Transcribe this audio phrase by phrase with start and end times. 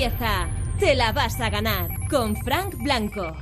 [0.00, 0.48] Empieza,
[0.78, 3.36] te la vas a ganar con Frank Blanco.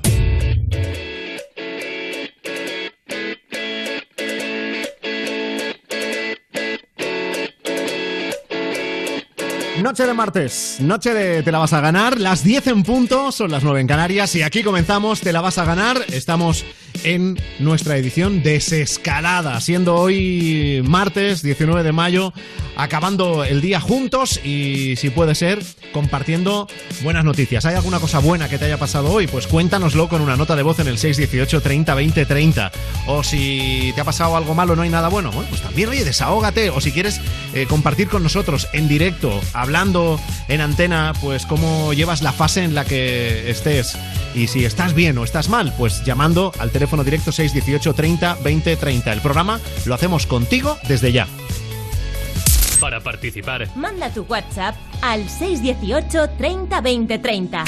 [9.82, 13.50] Noche de martes, noche de Te la vas a ganar, las 10 en punto, son
[13.50, 16.64] las 9 en Canarias y aquí comenzamos Te la vas a ganar, estamos
[17.04, 22.32] en nuestra edición desescalada, siendo hoy martes 19 de mayo,
[22.76, 26.68] acabando el día juntos y si puede ser compartiendo
[27.02, 27.64] buenas noticias.
[27.64, 29.26] ¿Hay alguna cosa buena que te haya pasado hoy?
[29.26, 32.72] Pues cuéntanoslo con una nota de voz en el 618 30 20 30.
[33.06, 36.70] O si te ha pasado algo malo, no hay nada bueno, pues también, oye, desahógate.
[36.70, 37.20] O si quieres
[37.54, 42.74] eh, compartir con nosotros en directo, hablando en antena, pues cómo llevas la fase en
[42.74, 43.96] la que estés.
[44.34, 48.76] Y si estás bien o estás mal, pues llamando al teléfono directo 618 30 20
[48.76, 49.12] 30.
[49.12, 51.26] El programa lo hacemos contigo desde ya.
[52.80, 57.64] Para participar, Manda tu WhatsApp al 618 30 20 30.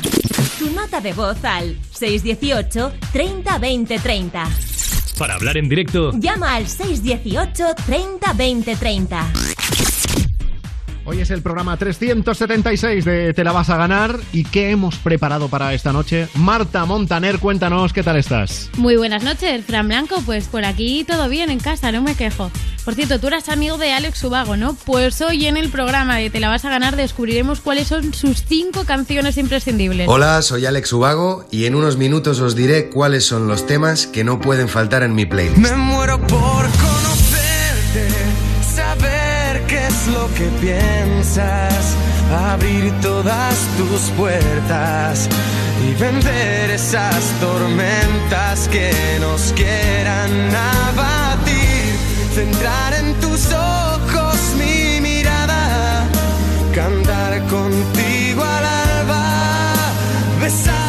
[0.59, 4.49] Tu nota de voz al 618 30 20 30.
[5.19, 9.27] para hablar en directo, Llama al 618 30 20 30.
[11.11, 14.21] Hoy es el programa 376 de Te la vas a ganar.
[14.31, 16.29] ¿Y qué hemos preparado para esta noche?
[16.35, 18.69] Marta Montaner, cuéntanos qué tal estás.
[18.77, 20.23] Muy buenas noches, Fran Blanco.
[20.27, 22.51] Pues por aquí todo bien en casa, no me quejo.
[22.85, 24.75] Por cierto, tú eras amigo de Alex Subago, ¿no?
[24.85, 28.45] Pues hoy en el programa de Te la vas a ganar descubriremos cuáles son sus
[28.45, 30.09] cinco canciones imprescindibles.
[30.11, 34.25] Hola, soy Alex Ubago y en unos minutos os diré cuáles son los temas que
[34.25, 35.57] no pueden faltar en mi playlist.
[35.57, 38.09] Me muero por conocerte,
[38.61, 39.18] saber
[40.13, 41.97] lo que piensas,
[42.53, 45.29] abrir todas tus puertas
[45.87, 51.85] y vender esas tormentas que nos quieran abatir,
[52.35, 56.05] centrar en tus ojos mi mirada,
[56.75, 59.75] cantar contigo al alba,
[60.41, 60.88] besarnos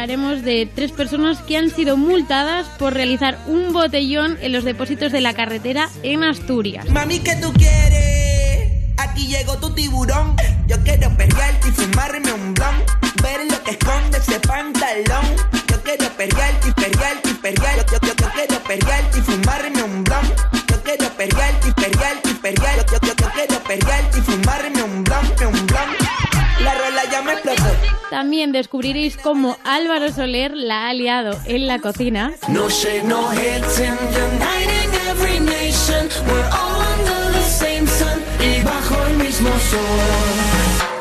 [0.00, 5.12] hablaremos de tres personas que han sido multadas por realizar un botellón en los depósitos
[5.12, 6.88] de la carretera en Asturias.
[6.88, 8.72] Mami, ¿qué tú quieres?
[8.96, 10.36] Aquí llegó tu tiburón.
[10.66, 12.76] Yo quiero perrearte y fumarme un blon.
[13.22, 15.36] Ver lo que esconde ese pantalón.
[15.68, 17.92] Yo quiero perrearte y perrearte y perrearte.
[17.92, 20.34] Yo, yo, yo quiero perrearte y fumarme un blon.
[20.66, 22.86] Yo quiero perrearte y perrearte y perrearte.
[22.90, 25.90] Yo, yo, yo quiero perrearte y fumarme un blon, un blon.
[26.64, 27.39] La rola ya me.
[28.10, 32.32] También descubriréis cómo Álvaro Soler la ha liado en la cocina.
[32.48, 33.94] No shade, no hits in
[34.34, 36.08] uniting every nation.
[36.26, 40.99] We're all under the same sun y bajo el mismo sol.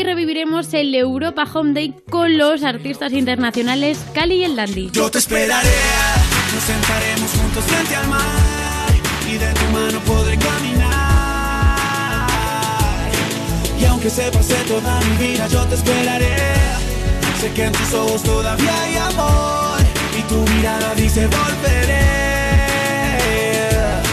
[0.00, 4.88] Y reviviremos el Europa Home Day con los artistas internacionales Cali y el Dandy.
[4.94, 5.68] Yo te esperaré,
[6.54, 8.94] nos sentaremos juntos frente al mar
[9.30, 12.30] y de tu mano podré caminar.
[13.78, 16.34] Y aunque se pase toda mi vida, yo te esperaré.
[17.38, 19.80] Sé que en tus ojos todavía hay amor
[20.18, 22.00] y tu mirada dice volveré.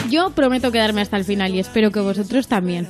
[0.09, 2.90] Yo prometo quedarme hasta el final y espero que vosotros también.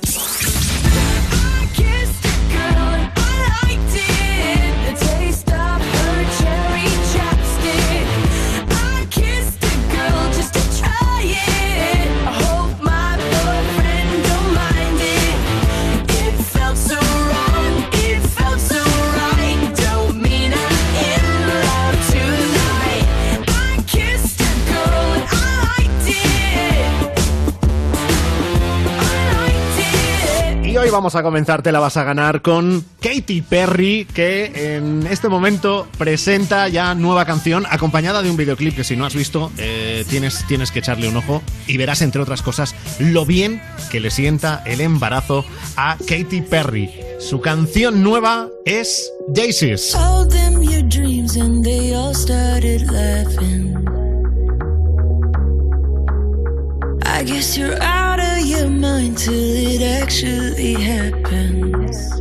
[30.98, 35.86] Vamos a comenzar Te la vas a ganar con Katy Perry, que en este momento
[35.96, 40.44] presenta ya nueva canción, acompañada de un videoclip que si no has visto, eh, tienes,
[40.48, 43.62] tienes que echarle un ojo y verás, entre otras cosas, lo bien
[43.92, 45.44] que le sienta el embarazo
[45.76, 46.90] a Katy Perry.
[47.20, 49.94] Su canción nueva es Daisies.
[57.10, 62.12] I guess you're out of your mind till it actually happens.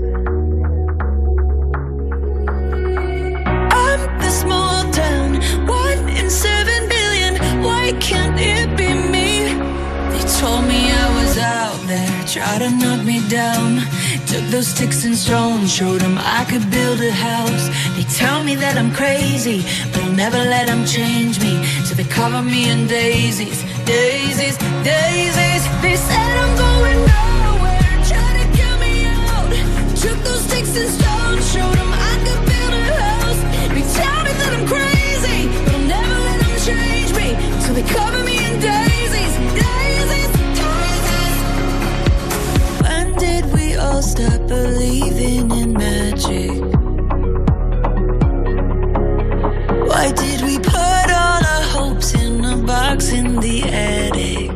[3.72, 5.36] I'm the small town,
[5.68, 7.36] one in seven billion.
[7.62, 9.06] Why can't it be me?
[10.27, 13.79] Told me I was out there Tried to knock me down.
[14.27, 17.69] Took those sticks and stones, showed them I could build a house.
[17.95, 19.63] They tell me that I'm crazy,
[19.94, 21.63] but I'll never let them change me.
[21.85, 25.63] So they cover me in daisies, daisies, daisies.
[25.81, 29.50] They said I'm going nowhere, try to get me out.
[29.95, 33.41] Took those sticks and stones, showed them I could build a house.
[33.71, 37.39] They tell me that I'm crazy, but I'll never let them change me.
[37.63, 38.87] So they cover me in daisies, daisies,
[44.02, 46.52] stop believing in magic?
[49.90, 54.52] Why did we put all our hopes in a box in the attic?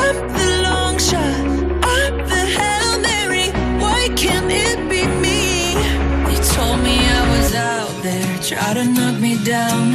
[0.00, 1.46] I'm the long shot,
[1.84, 2.42] I'm the
[3.02, 3.48] Mary.
[3.82, 5.74] Why can't it be me?
[6.26, 8.38] They told me I was out there,
[8.74, 9.94] to knock me down.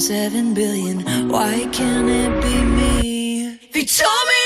[0.00, 1.28] seven billion.
[1.28, 3.58] Why can't it be me?
[3.72, 4.45] They told me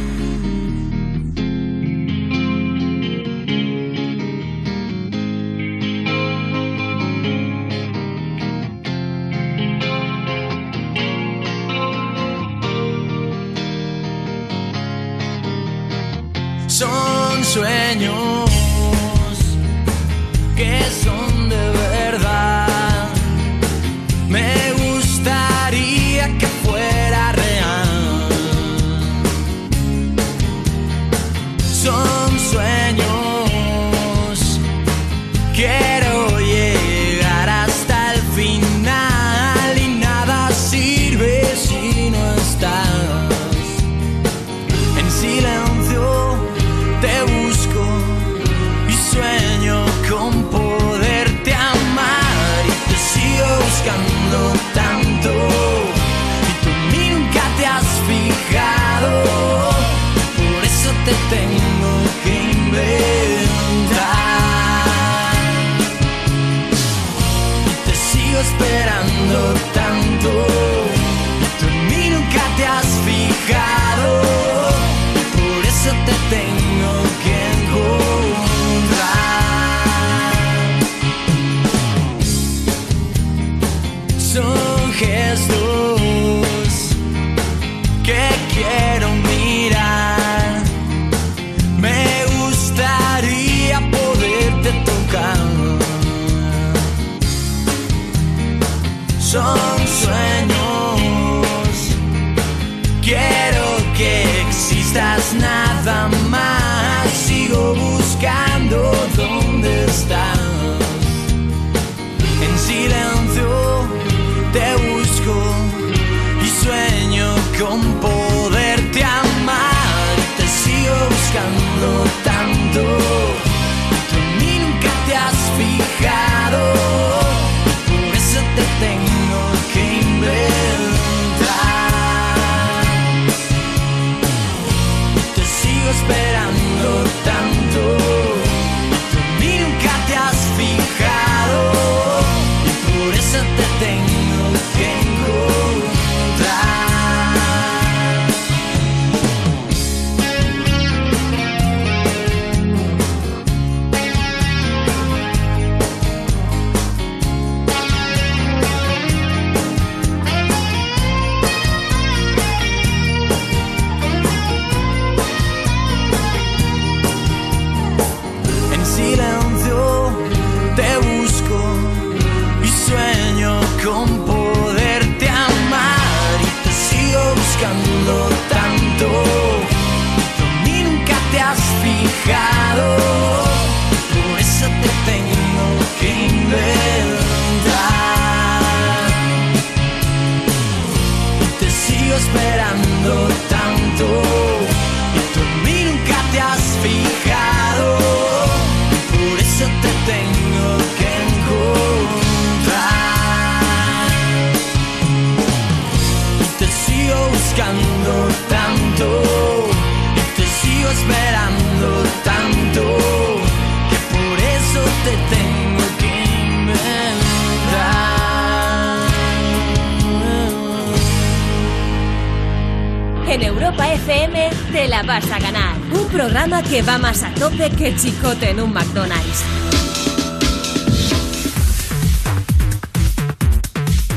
[223.81, 225.75] FM te la vas a ganar.
[225.91, 229.43] Un programa que va más a tope que chicote en un McDonald's.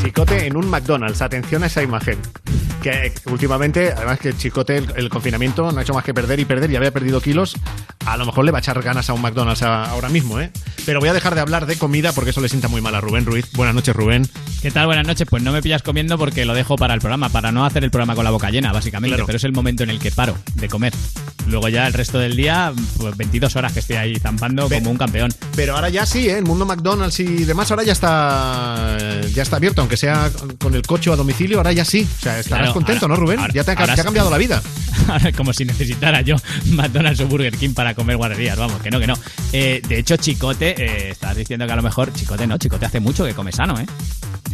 [0.02, 1.23] Chicote en un McDonald's.
[1.23, 2.18] Atención a esa imagen.
[2.85, 6.45] Que últimamente, además que Chicote, el, el confinamiento, no ha hecho más que perder y
[6.45, 7.57] perder y había perdido kilos.
[8.05, 10.50] A lo mejor le va a echar ganas a un McDonald's a- ahora mismo, ¿eh?
[10.85, 13.00] Pero voy a dejar de hablar de comida porque eso le sienta muy mal a
[13.00, 13.50] Rubén Ruiz.
[13.55, 14.29] Buenas noches, Rubén.
[14.61, 14.85] ¿Qué tal?
[14.85, 15.26] Buenas noches.
[15.31, 17.91] Pues no me pillas comiendo porque lo dejo para el programa, para no hacer el
[17.91, 19.14] programa con la boca llena, básicamente.
[19.14, 19.25] Claro.
[19.26, 20.93] Pero es el momento en el que paro de comer.
[21.47, 24.97] Luego ya el resto del día, pues 22 horas que estoy ahí zampando como un
[24.97, 25.31] campeón.
[25.55, 26.38] Pero ahora ya sí, ¿eh?
[26.38, 28.97] el mundo McDonald's y demás ahora ya está
[29.35, 32.09] ya está abierto, aunque sea con el coche a domicilio, ahora ya sí.
[32.19, 33.38] O sea, estarás Claro, contento, ahora- ¿no, Rubén?
[33.41, 34.03] ahora- ya te ha, ahora te ha sí.
[34.05, 34.62] cambiado la vida.
[35.09, 36.37] Ahora, como si necesitara yo
[36.71, 38.57] McDonald's o Burger King para comer guarderías.
[38.57, 39.14] Vamos, que no, que no.
[39.53, 43.00] Eh, de hecho, Chicote, eh, estabas diciendo que a lo mejor Chicote no, Chicote hace
[43.00, 43.87] mucho que come sano, ¿eh?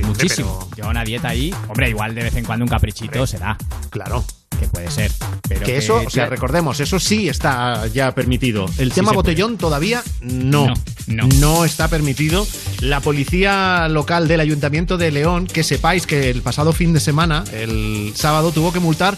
[0.02, 0.68] Muchísimo.
[0.74, 1.54] Lleva una dieta ahí.
[1.68, 3.56] Hombre, igual de vez en cuando un caprichito será.
[3.90, 4.24] Claro.
[4.60, 5.10] Que puede ser.
[5.48, 8.66] Pero que eso, o sea, recordemos, eso sí está ya permitido.
[8.76, 10.66] El tema botellón todavía no.
[11.06, 11.64] No, no.
[11.64, 12.46] está permitido.
[12.80, 17.42] La policía local del Ayuntamiento de León, que sepáis que el pasado fin de semana,
[17.52, 19.16] el sábado, tuvo que multar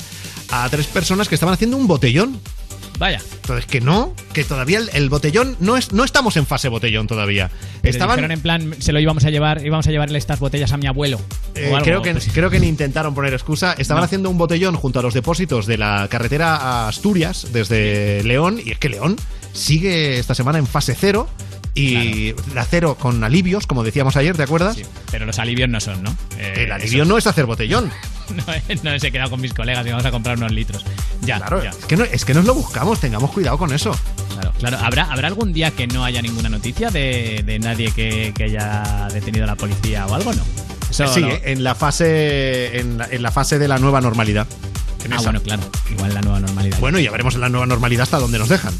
[0.50, 2.40] a tres personas que estaban haciendo un botellón.
[3.02, 3.20] Vaya.
[3.34, 7.08] Entonces, que no, que todavía el, el botellón no es, no estamos en fase botellón
[7.08, 7.50] todavía.
[7.80, 10.76] Pero Estaban, en plan, se lo íbamos a llevar, íbamos a llevarle estas botellas a
[10.76, 11.20] mi abuelo.
[11.56, 13.72] Eh, algo, creo, que, pues, creo que ni intentaron poner excusa.
[13.76, 14.04] Estaban No.
[14.04, 18.60] haciendo un botellón junto a los depósitos de la carretera a Asturias desde León.
[18.64, 19.16] Y es que León
[19.52, 21.28] sigue esta semana en fase cero.
[21.74, 24.76] Y la cero con alivios, como decíamos ayer, ¿te acuerdas?
[25.10, 26.14] Pero los alivios no son, ¿no?
[26.38, 27.90] Eh, El alivio no es hacer botellón.
[28.32, 30.86] No, eh, no se he quedado con mis colegas y vamos a comprar unos litros.
[31.20, 31.70] Ya, Claro, ya.
[31.70, 33.94] es que, no, es que nos lo buscamos, tengamos cuidado con eso.
[34.32, 34.78] Claro, claro.
[34.78, 39.08] ¿Habrá, ¿Habrá algún día que no haya ninguna noticia de, de nadie que, que haya
[39.12, 40.42] detenido a la policía o algo, no?
[40.88, 44.46] Eso sí, en la fase en la, en la fase de la nueva normalidad.
[45.04, 45.24] En Ah, esa.
[45.24, 45.62] bueno, claro.
[45.90, 46.78] Igual la nueva normalidad.
[46.78, 48.72] Bueno, y ya veremos en la nueva normalidad hasta dónde nos dejan.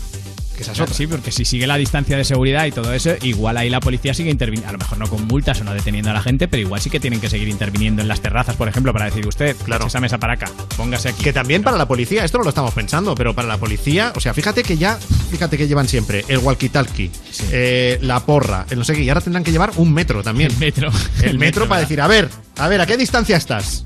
[0.56, 0.96] Que esa es Claro, otra.
[0.96, 4.14] sí, porque si sigue la distancia de seguridad y todo eso, igual ahí la policía
[4.14, 4.68] sigue interviniendo.
[4.68, 6.90] A lo mejor no con multas o no deteniendo a la gente, pero igual sí
[6.90, 10.00] que tienen que seguir interviniendo en las terrazas, por ejemplo, para decir usted, claro, esa
[10.00, 11.22] mesa para acá, póngase aquí.
[11.24, 14.20] Que también para la policía, esto no lo estamos pensando, pero para la policía, o
[14.20, 14.98] sea, fíjate que ya,
[15.30, 17.10] fíjate que llevan siempre el walkie-talkie,
[17.50, 20.50] eh, la porra, el no sé qué, y ahora tendrán que llevar un metro también.
[20.52, 20.88] El metro.
[20.88, 20.92] El,
[21.32, 22.28] El metro, metro, para decir, a ver,
[22.58, 23.82] a ver, ¿a qué distancia estás?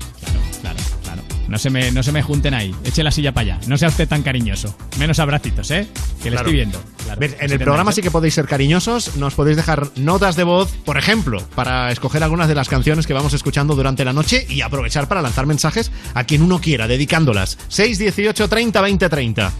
[1.47, 2.75] No se, me, no se me junten ahí.
[2.83, 3.59] Eche la silla para allá.
[3.67, 4.75] No sea usted tan cariñoso.
[4.99, 5.87] Menos abracitos, ¿eh?
[6.21, 6.47] Que le Claro.
[6.47, 6.81] estoy viendo.
[7.05, 7.19] Claro.
[7.19, 10.69] Ves, en el programa sí que podéis ser cariñosos, nos podéis dejar notas de voz,
[10.85, 14.61] por ejemplo, para escoger algunas de las canciones que vamos escuchando durante la noche y
[14.61, 17.57] aprovechar para lanzar mensajes a quien uno quiera, dedicándolas.
[17.69, 19.53] 618 30 20 30.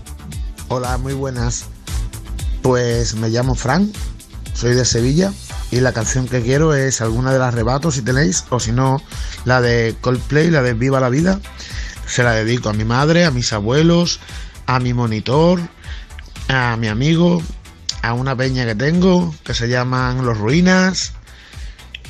[0.68, 1.66] Hola, muy buenas.
[2.62, 3.96] Pues me llamo Frank,
[4.58, 5.32] soy de Sevilla
[5.70, 9.02] y la canción que quiero es alguna de las rebatos si tenéis, o si no,
[9.46, 11.40] la de Coldplay, la de Viva la Vida.
[12.08, 14.20] Se la dedico a mi madre, a mis abuelos,
[14.66, 15.60] a mi monitor,
[16.48, 17.44] a mi amigo,
[18.02, 21.14] a una peña que tengo que se llaman Los Ruinas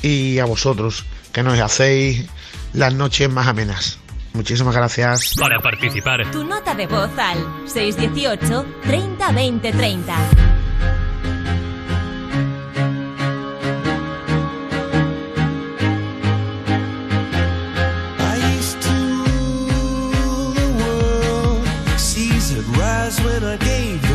[0.01, 2.27] y a vosotros que nos hacéis
[2.73, 3.99] las noches más amenas.
[4.31, 5.33] Muchísimas gracias.
[5.37, 10.56] Para participar, Tu nota de voz al 618 30 20 30.
[23.39, 24.06] When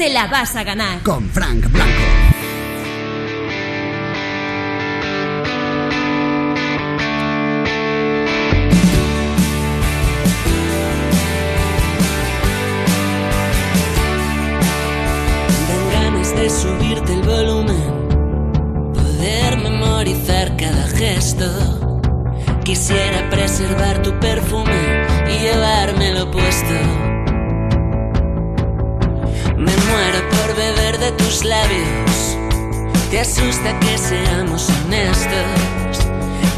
[0.00, 1.02] te la vas a ganar.
[1.02, 1.92] Con Frank Blanco.
[15.68, 18.08] De ganas de subirte el volumen,
[18.94, 22.00] poder memorizar cada gesto.
[22.64, 27.19] Quisiera preservar tu perfume y llevármelo puesto.
[29.60, 32.38] Me muero por beber de tus labios.
[33.10, 35.98] Te asusta que seamos honestos.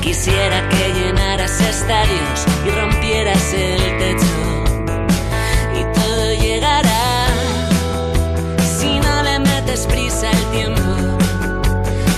[0.00, 4.36] Quisiera que llenaras estadios y rompieras el techo.
[5.80, 7.26] Y todo llegará
[8.78, 10.92] si no le metes prisa al tiempo.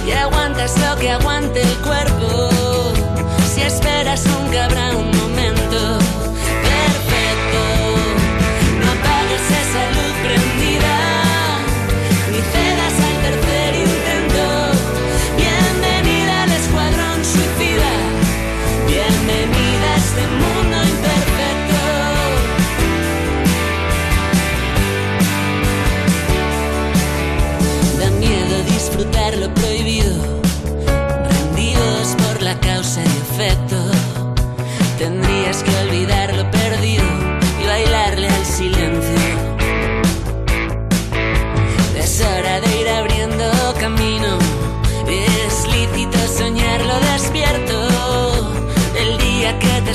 [0.06, 2.50] Y aguantas lo que aguante el cuerpo.
[3.54, 5.98] Si esperas nunca habrá un momento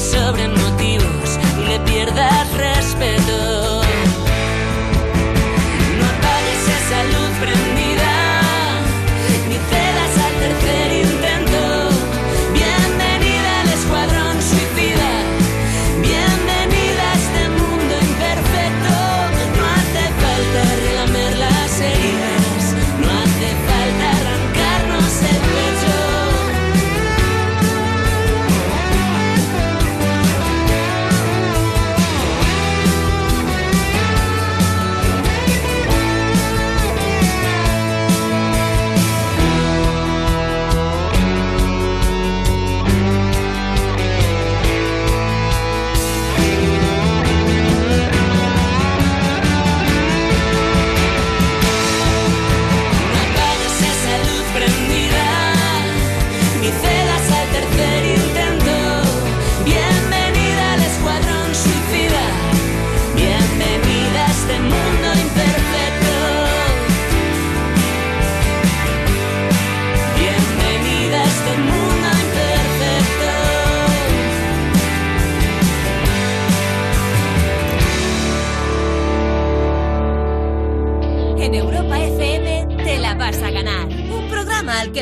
[0.09, 2.98] sobre motivos y le pierdas respeto.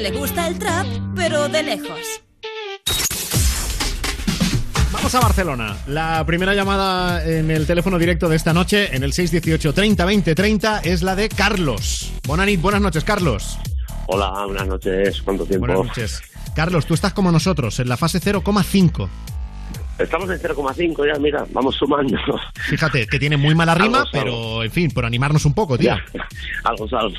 [0.09, 1.99] le gusta el trap, pero de lejos.
[4.93, 5.75] Vamos a Barcelona.
[5.85, 10.35] La primera llamada en el teléfono directo de esta noche, en el 618 30 20
[10.83, 12.13] es la de Carlos.
[12.25, 13.59] Bonanit, buenas noches, Carlos.
[14.07, 15.21] Hola, buenas noches.
[15.23, 15.67] ¿Cuánto tiempo?
[15.67, 16.21] Buenas noches.
[16.55, 19.09] Carlos, tú estás como nosotros, en la fase 0,5.
[19.99, 22.17] Estamos en 0,5 ya, mira, vamos sumando.
[22.55, 25.95] Fíjate, que tiene muy mala rima, pero en fin, por animarnos un poco, tío.
[26.63, 27.13] Algo salvo.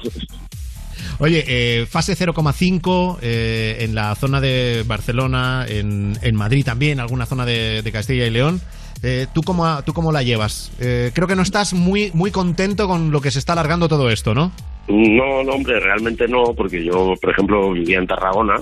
[1.21, 7.27] Oye, eh, fase 0,5 eh, en la zona de Barcelona, en, en Madrid también, alguna
[7.27, 8.61] zona de, de Castilla y León.
[9.03, 10.73] Eh, ¿tú, cómo, ¿Tú cómo la llevas?
[10.81, 14.11] Eh, creo que no estás muy, muy contento con lo que se está alargando todo
[14.11, 14.53] esto, ¿no?
[14.89, 18.57] No, no, hombre, realmente no, porque yo, por ejemplo, vivía en Tarragona.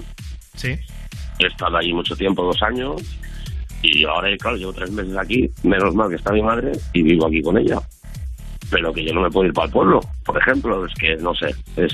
[0.54, 0.76] Sí.
[1.38, 3.02] He estado allí mucho tiempo, dos años.
[3.82, 5.48] Y ahora, claro, llevo tres meses aquí.
[5.62, 7.78] Menos mal que está mi madre y vivo aquí con ella.
[8.70, 10.84] Pero que yo no me puedo ir para el pueblo, por ejemplo.
[10.84, 11.92] Es que, no sé, es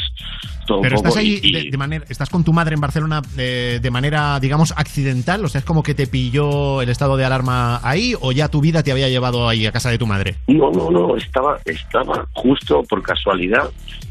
[0.66, 3.78] todo Pero estás ahí y- de, de manera, estás con tu madre en Barcelona eh,
[3.82, 7.80] de manera, digamos, accidental, o sea, es como que te pilló el estado de alarma
[7.82, 10.36] ahí o ya tu vida te había llevado ahí a casa de tu madre.
[10.46, 13.70] No, no, no, estaba, estaba justo por casualidad,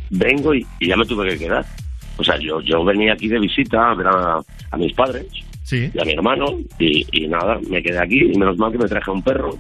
[0.10, 1.66] vengo y, y ya me tuve que quedar.
[2.18, 4.40] O sea, yo, yo venía aquí de visita a ver a,
[4.72, 5.26] a mis padres
[5.64, 5.90] Sí.
[5.94, 8.86] y a mi hermano y, y nada, me quedé aquí y menos mal que me
[8.88, 9.58] traje un perro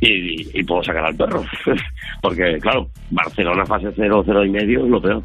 [0.00, 1.44] y, y puedo sacar al perro.
[2.22, 5.22] Porque, claro, Barcelona fase cero, cero y medio es lo peor.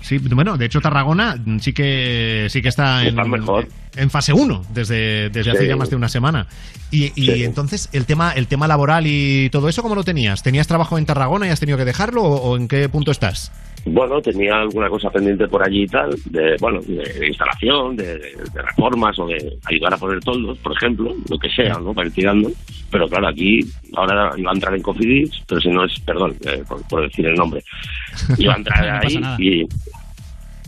[0.00, 3.68] Sí, bueno, de hecho Tarragona sí que sí que está en, Está mejor.
[3.96, 6.46] en fase 1 desde, desde hace ya más de una semana.
[6.90, 7.44] Y, y Sí.
[7.44, 10.42] entonces el tema el tema laboral y todo eso cómo lo tenías?
[10.42, 13.50] ¿Tenías trabajo en Tarragona y has tenido que dejarlo o, o en qué punto estás?
[13.90, 18.62] Bueno, tenía alguna cosa pendiente por allí y tal, de, bueno, de, instalación, de, de
[18.62, 21.94] reformas o de ayudar a poner toldos, por ejemplo, lo que sea, ¿no?
[21.94, 22.50] Para ir tirando.
[22.90, 23.60] Pero claro, aquí
[23.94, 27.26] ahora iba a entrar en Cofidis, pero si no es, perdón, eh, por, por decir
[27.26, 27.62] el nombre,
[28.38, 29.66] iba a entrar ahí y,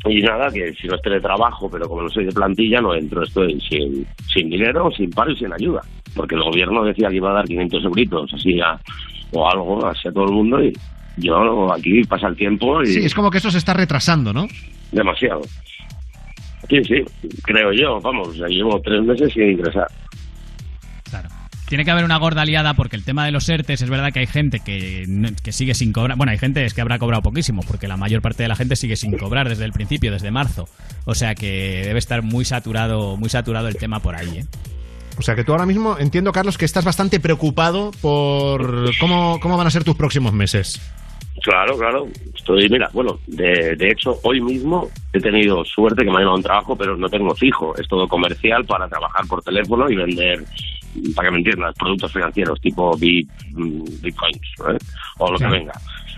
[0.06, 3.22] y nada, que si no es teletrabajo, pero como no soy de plantilla, no entro,
[3.22, 5.83] estoy sin, sin dinero, sin paro y sin ayuda.
[6.14, 8.78] Porque el gobierno decía que iba a dar 500 euritos así a,
[9.33, 10.72] o algo así a todo el mundo y
[11.20, 14.46] yo aquí pasa el tiempo y Sí, es como que eso se está retrasando, ¿no?
[14.92, 15.42] demasiado.
[16.68, 19.87] Sí, sí, creo yo, vamos, ya llevo tres meses sin ingresar.
[21.68, 24.18] Tiene que haber una gorda liada porque el tema de los ERTES es verdad que
[24.18, 25.06] hay gente que,
[25.40, 26.16] que sigue sin cobrar.
[26.16, 28.74] Bueno, hay gente es que habrá cobrado poquísimo porque la mayor parte de la gente
[28.74, 30.68] sigue sin cobrar desde el principio, desde marzo.
[31.04, 34.44] O sea que debe estar muy saturado, muy saturado el tema por ahí, ¿eh?
[35.16, 39.56] O sea que tú ahora mismo entiendo, Carlos, que estás bastante preocupado por cómo, cómo
[39.56, 40.80] van a ser tus próximos meses.
[41.42, 42.07] Claro, claro.
[42.35, 46.37] Estoy, mira, bueno, de, de hecho, hoy mismo he tenido suerte que me ha llegado
[46.37, 47.74] un trabajo, pero no tengo fijo.
[47.76, 50.44] Es todo comercial para trabajar por teléfono y vender,
[51.14, 54.79] para que me entiendas, productos financieros tipo bit, mm, bitcoins ¿eh?
[55.18, 55.72] o lo que venga.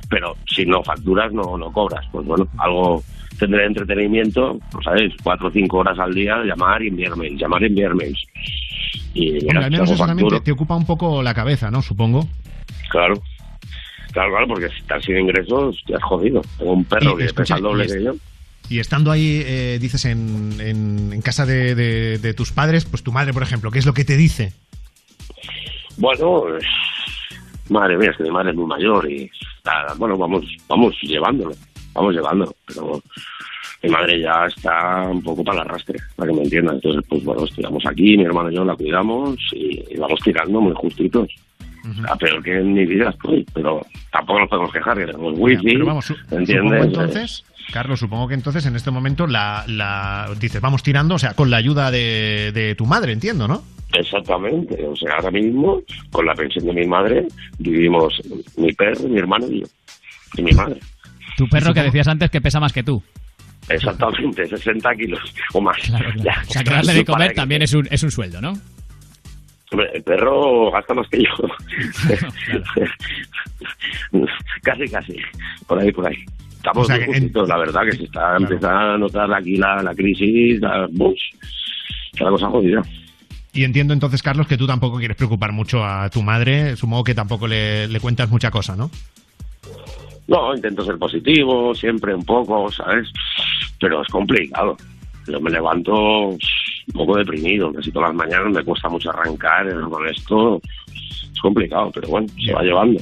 [0.08, 2.04] Pero si no facturas, no, no cobras.
[2.10, 3.02] Pues bueno, algo
[3.38, 7.62] tendré entretenimiento, pues sabes, cuatro o cinco horas al día, llamar y enviar mails, llamar
[7.62, 8.22] y enviar mails.
[9.14, 11.80] Y Hombre, al menos eso también te, te ocupa un poco la cabeza, ¿no?
[11.80, 12.26] Supongo.
[12.90, 13.14] Claro.
[14.12, 16.42] Claro, claro, porque si estás sin ingresos, te has jodido.
[16.58, 18.14] Tengo un perro Y, que escucha, pesa el doble y es- que yo.
[18.68, 23.02] Y estando ahí, eh, dices, en, en- en casa de, de- de tus padres, pues
[23.02, 24.52] tu madre, por ejemplo, ¿qué es lo que te dice?
[25.96, 26.44] Bueno,
[27.68, 29.30] madre mía, es que mi madre es muy mayor y
[29.98, 31.54] bueno, vamos, vamos llevándolo,
[31.92, 33.02] vamos llevándolo, pero
[33.82, 36.76] mi madre ya está un poco para el arrastre, para que me entiendan.
[36.76, 40.60] Entonces, pues bueno, estudiamos aquí, mi hermano y yo la cuidamos y, y vamos tirando
[40.60, 41.28] muy justitos.
[42.08, 45.72] A peor que en mi vida estoy, pero tampoco nos podemos quejar, que tenemos wifi,
[45.72, 46.84] Pero vamos, su- ¿entiendes?
[46.84, 51.34] entonces, Carlos, supongo que entonces en este momento la, la dices, vamos tirando, o sea,
[51.34, 53.62] con la ayuda de, de tu madre, entiendo, ¿no?
[53.94, 57.26] Exactamente, o sea, ahora mismo, con la pensión de mi madre,
[57.58, 58.20] vivimos
[58.56, 59.66] mi perro, mi hermano y yo,
[60.36, 60.78] y mi madre.
[61.36, 63.02] Tu perro que decías antes que pesa más que tú.
[63.68, 65.20] Exactamente, 60 kilos
[65.52, 65.76] o más.
[66.16, 66.42] Ya.
[66.48, 68.54] O sea, que darle de comer que- también es un, es un sueldo, ¿no?
[69.72, 71.30] Hombre, el perro gasta más que yo.
[74.62, 75.16] casi, casi.
[75.66, 76.16] Por ahí, por ahí.
[76.56, 79.94] Estamos O sea, en- la verdad, que se está empezando a notar aquí la, la
[79.94, 80.86] crisis, la.
[82.12, 82.82] Está la cosa jodida.
[83.54, 87.14] Y entiendo entonces, Carlos, que tú tampoco quieres preocupar mucho a tu madre, supongo que
[87.14, 88.90] tampoco le, le cuentas mucha cosa, ¿no?
[90.28, 93.08] No, intento ser positivo, siempre un poco, ¿sabes?
[93.80, 94.76] Pero es complicado.
[95.26, 96.36] Yo me levanto
[96.88, 100.60] un poco deprimido, casi todas las mañanas me cuesta mucho arrancar con esto.
[100.92, 103.00] Es complicado, pero bueno, se va llevando.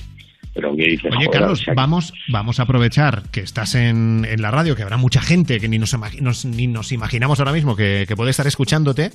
[0.53, 4.83] Pero dices, Oye, Carlos, vamos, vamos a aprovechar que estás en, en la radio, que
[4.83, 8.31] habrá mucha gente que ni nos, nos- ni nos imaginamos ahora mismo que, que puede
[8.33, 9.13] estar escuchándote,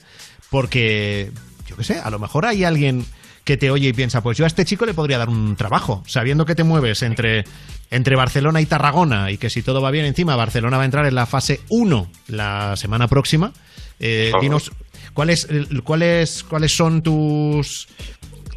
[0.49, 1.31] porque,
[1.67, 3.03] yo qué sé, a lo mejor hay alguien
[3.43, 6.03] que te oye y piensa, pues yo a este chico le podría dar un trabajo,
[6.07, 7.43] sabiendo que te mueves entre,
[7.91, 11.05] entre Barcelona y Tarragona y que si todo va bien encima, Barcelona va a entrar
[11.05, 13.51] en la fase 1 la semana próxima.
[13.99, 14.71] Eh, dinos,
[15.13, 15.47] ¿cuáles,
[15.83, 17.87] cuáles, cuáles son tus,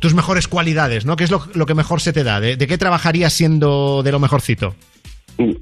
[0.00, 1.04] tus mejores cualidades?
[1.06, 1.16] ¿no?
[1.16, 2.40] ¿Qué es lo, lo que mejor se te da?
[2.40, 4.74] ¿De, de qué trabajarías siendo de lo mejorcito?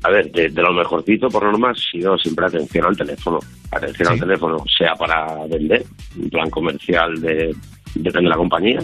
[0.05, 3.39] A ver, de, de lo mejorcito por norma ha sido siempre atención al teléfono.
[3.71, 5.85] Atención al teléfono, sea para vender,
[6.19, 7.55] en plan comercial de,
[7.95, 8.79] de la compañía,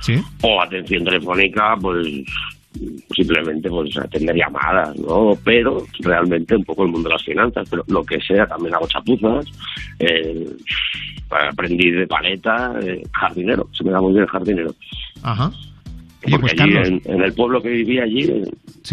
[0.00, 0.20] Sí.
[0.42, 2.24] o atención telefónica, pues
[3.14, 5.32] simplemente pues atender llamadas, ¿no?
[5.44, 8.86] Pero realmente un poco el mundo de las finanzas, pero lo que sea, también hago
[8.88, 9.46] chapuzas,
[9.98, 10.46] eh,
[11.30, 14.74] aprendí de paleta, eh, jardinero, se me da muy bien el jardinero.
[15.22, 15.50] Ajá.
[16.22, 16.88] Porque pues, allí, Carlos.
[16.88, 18.44] en, en el pueblo que vivía allí, eh,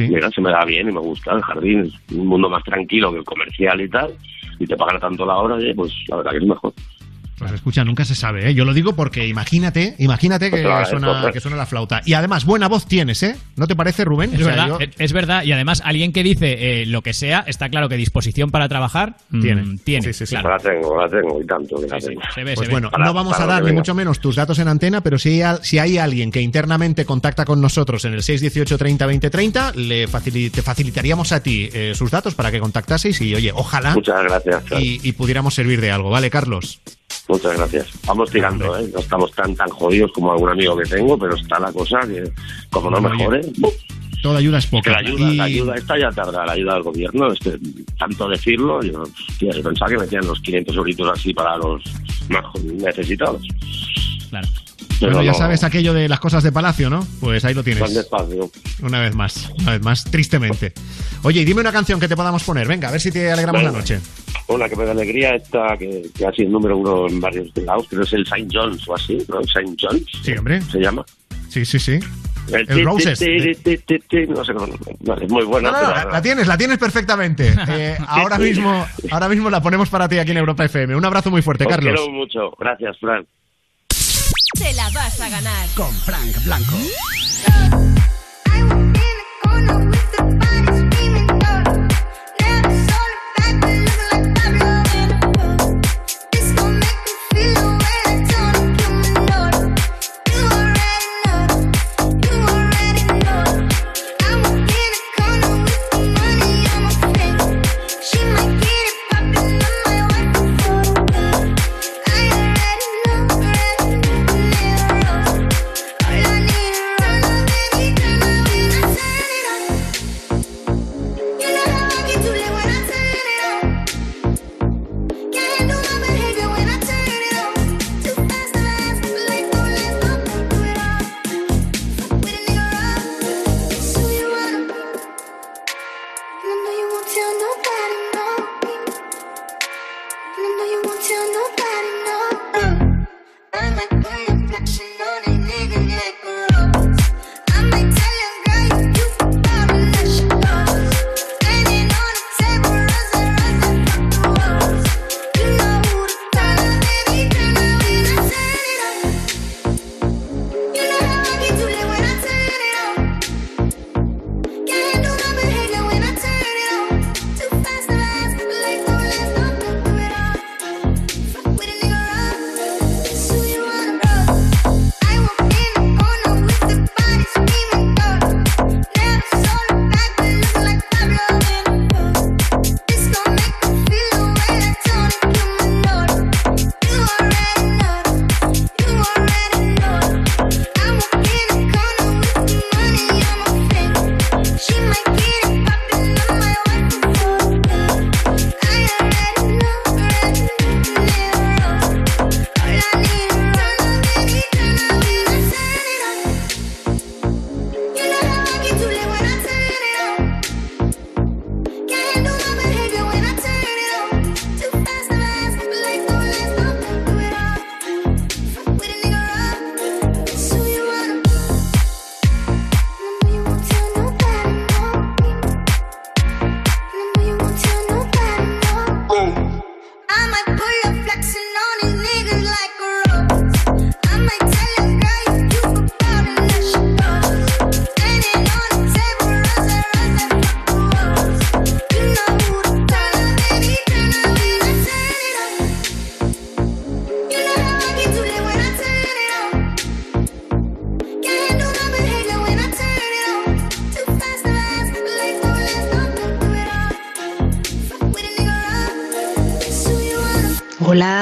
[0.10, 3.12] mira, se me da bien y me gusta el jardín, es un mundo más tranquilo
[3.12, 4.13] que el comercial y tal,
[4.60, 6.74] y te pagan tanto la hora, pues la verdad que es mejor.
[7.39, 8.54] Pues escucha, nunca se sabe, ¿eh?
[8.54, 11.34] Yo lo digo porque imagínate, imagínate que, Claro, suena, entonces.
[11.34, 12.02] que suena la flauta.
[12.06, 13.36] Y además, buena voz tienes, ¿eh?
[13.56, 14.32] ¿No te parece, Rubén?
[14.34, 15.43] Es O sea, verdad, yo- es- verdad.
[15.43, 19.15] Y además, alguien que dice eh, lo que sea, está claro que disposición para trabajar
[19.30, 19.78] mm, Tiene.
[19.84, 20.04] tiene.
[20.06, 20.36] Sí, sí, sí.
[20.36, 20.49] claro.
[20.49, 22.21] La tengo, la tengo y tanto que la tengo.
[22.34, 22.71] Se ve, Pues se ve.
[22.71, 25.30] bueno, Para- no vamos a dar ni mucho menos tus datos en antena, pero si
[25.30, 29.30] hay, al- si hay alguien que internamente contacta con nosotros en el 618 30 20
[29.30, 33.93] 30, le te facilitaríamos a ti eh, sus datos para que contactaseis y, oye, ojalá
[33.95, 34.63] Muchas gracias.
[34.82, 36.80] Y pudiéramos servir de algo, ¿vale, Carlos?
[37.30, 37.88] Muchas gracias.
[38.08, 38.89] Vamos tirando, ¿eh?
[38.92, 42.24] No estamos tan tan jodidos como algún amigo que tengo, pero está la cosa que,
[42.72, 43.74] como no mejore, ¡buf!
[44.22, 44.92] Toda ayuda es que poca.
[44.92, 47.58] la ayuda, Y- la ayuda esta ya tarda, la ayuda del gobierno, este,
[47.98, 51.82] tanto decirlo, yo, hostia, yo pensaba que metían los 500 euritos así para los
[52.28, 53.42] más necesitados.
[54.30, 54.48] Claro.
[55.00, 57.06] Pero Bueno, ya sabes aquello de las cosas de Palacio, ¿no?
[57.22, 57.94] Pues ahí lo tienes.
[57.94, 58.52] despacio.
[58.82, 60.74] Una vez más, una vez más, tristemente.
[61.24, 62.68] Oye, y dime una canción que te podamos poner.
[62.68, 63.72] Venga, a ver si te alegramos Venga.
[63.72, 64.00] la noche.
[64.48, 67.86] Una que me da alegría esta, que, que ha sido número uno en varios lados,
[67.90, 69.42] creo que es el Saint John's o así, ¿no?
[69.44, 70.06] Saint John's.
[70.24, 70.62] Sí, hombre.
[70.64, 71.06] Se llama.
[71.50, 72.00] Sí, sí, sí.
[72.52, 73.22] El, El Roses.
[74.28, 74.68] no sé cómo.
[75.02, 75.72] no, es muy buena.
[75.72, 77.54] No, no, pero- la, la tienes, la tienes perfectamente.
[77.70, 80.96] Eh, ahora mismo, ahora mismo la ponemos para ti aquí en Europa FM.
[80.96, 81.94] Un abrazo muy fuerte, Os Carlos.
[81.96, 82.52] quiero mucho.
[82.60, 83.26] Gracias, Fran.
[84.60, 85.69] Te la vas a ganar.
[85.74, 86.76] Con Frank Blanco.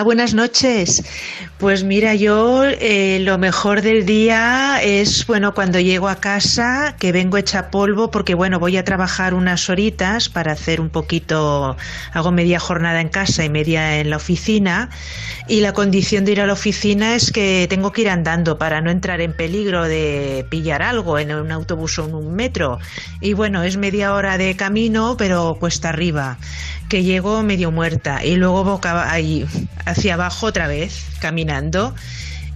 [0.08, 1.04] Buenas noches.
[1.58, 7.12] Pues mira, yo eh, lo mejor del día es, bueno, cuando llego a casa, que
[7.12, 11.76] vengo hecha polvo, porque bueno, voy a trabajar unas horitas para hacer un poquito,
[12.14, 14.90] hago media jornada en casa y media en la oficina,
[15.50, 18.80] y la condición de ir a la oficina es que tengo que ir andando para
[18.80, 22.80] no entrar en peligro de pillar algo en un autobús o en un metro.
[23.20, 26.38] Y bueno, es media hora de camino, pero cuesta arriba
[26.90, 29.46] que llego medio muerta y luego boca ahí
[29.86, 31.94] hacia abajo otra vez caminando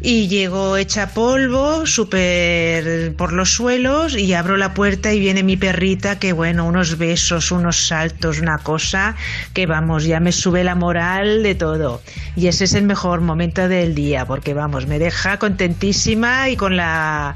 [0.01, 5.57] y llego hecha polvo, súper por los suelos y abro la puerta y viene mi
[5.57, 9.15] perrita que bueno, unos besos, unos saltos, una cosa
[9.53, 12.01] que vamos, ya me sube la moral de todo.
[12.35, 16.77] Y ese es el mejor momento del día porque vamos, me deja contentísima y con
[16.77, 17.35] la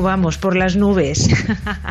[0.00, 1.28] vamos, por las nubes.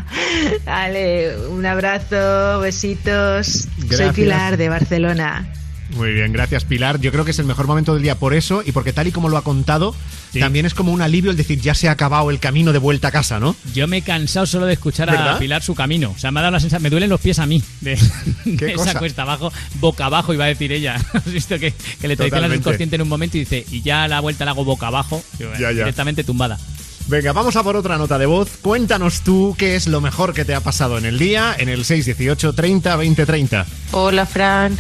[0.66, 3.68] Vale, un abrazo, besitos.
[3.90, 4.12] Soy.
[4.12, 5.48] Pilar de Barcelona.
[5.96, 7.00] Muy bien, gracias Pilar.
[7.00, 9.12] Yo creo que es el mejor momento del día por eso y porque tal y
[9.12, 9.96] como lo ha contado,
[10.38, 13.08] también es como un alivio el decir ya se ha acabado el camino de vuelta
[13.08, 13.56] a casa, ¿no?
[13.74, 15.40] Yo me he cansado solo de escuchar a.
[15.40, 16.14] Pilar su camino.
[16.16, 17.98] O sea, me ha dado la sensación, me duelen los pies a mí de,
[18.46, 19.00] de esa cosa?
[19.00, 20.96] cuesta abajo, boca abajo, iba a decir ella.
[21.14, 22.64] ¿Has visto que, que le traicionas el Totalmente.
[22.64, 25.24] subconsciente en un momento y dice, y ya a la vuelta la hago boca abajo?
[25.40, 25.70] Ya, ya.
[25.72, 26.58] Directamente tumbada.
[27.08, 28.58] Venga, vamos a por otra nota de voz.
[28.62, 31.86] Cuéntanos tú qué es lo mejor que te ha pasado en el día en el
[31.86, 33.66] 618 30 20 30.
[33.92, 34.76] Hola, Fran.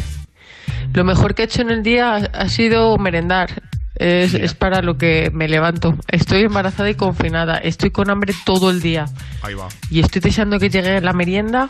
[0.93, 3.61] Lo mejor que he hecho en el día ha- sido merendar.
[3.95, 5.95] Es, es para lo que me levanto.
[6.09, 7.57] Estoy embarazada y confinada.
[7.57, 9.05] Estoy con hambre todo el día.
[9.41, 9.67] Ahí va.
[9.89, 11.69] Y estoy deseando que llegue la merienda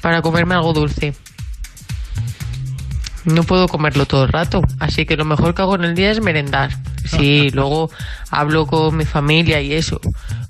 [0.00, 1.14] para comerme algo dulce.
[3.24, 6.10] No puedo comerlo todo el rato, así que lo mejor que hago en el día
[6.10, 6.70] es merendar.
[7.06, 7.90] Sí, luego
[8.30, 9.98] hablo con mi familia y eso.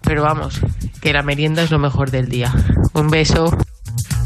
[0.02, 0.60] Pero vamos,
[1.00, 2.52] que la merienda es lo mejor del día.
[2.92, 3.56] Un beso.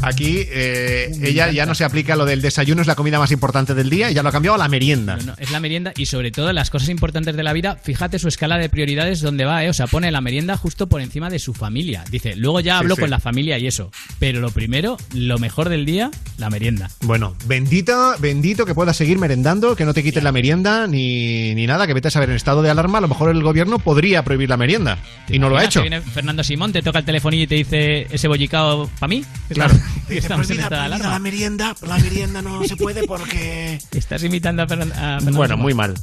[0.09, 3.73] Aquí eh, ella ya no se aplica lo del desayuno es la comida más importante
[3.73, 5.17] del día, ya lo ha cambiado a la merienda.
[5.17, 8.27] No, es la merienda y sobre todo las cosas importantes de la vida, fíjate su
[8.27, 9.69] escala de prioridades donde va, ¿eh?
[9.69, 12.03] O sea, pone la merienda justo por encima de su familia.
[12.09, 13.01] Dice, luego ya hablo sí.
[13.01, 13.91] con la familia y eso.
[14.19, 16.89] Pero lo primero, lo mejor del día, la merienda.
[17.01, 21.67] Bueno, bendita, bendito que puedas seguir merendando, que no te quiten la merienda ni, ni
[21.67, 24.23] nada, que vete a saber en estado de alarma, a lo mejor el gobierno podría
[24.23, 25.81] prohibir la merienda y no lo ha hecho.
[25.81, 29.23] Viene Fernando Simón, te toca el telefonillo y te dice ese bollicao para mí.
[29.49, 29.73] Claro.
[30.09, 31.19] Y estamos en estado de alarma.
[31.19, 33.79] merienda, la merienda no se puede porque...
[33.91, 35.61] Estás imitando a, Fernan- a Fernando Bueno, Simón.
[35.63, 35.93] muy mal.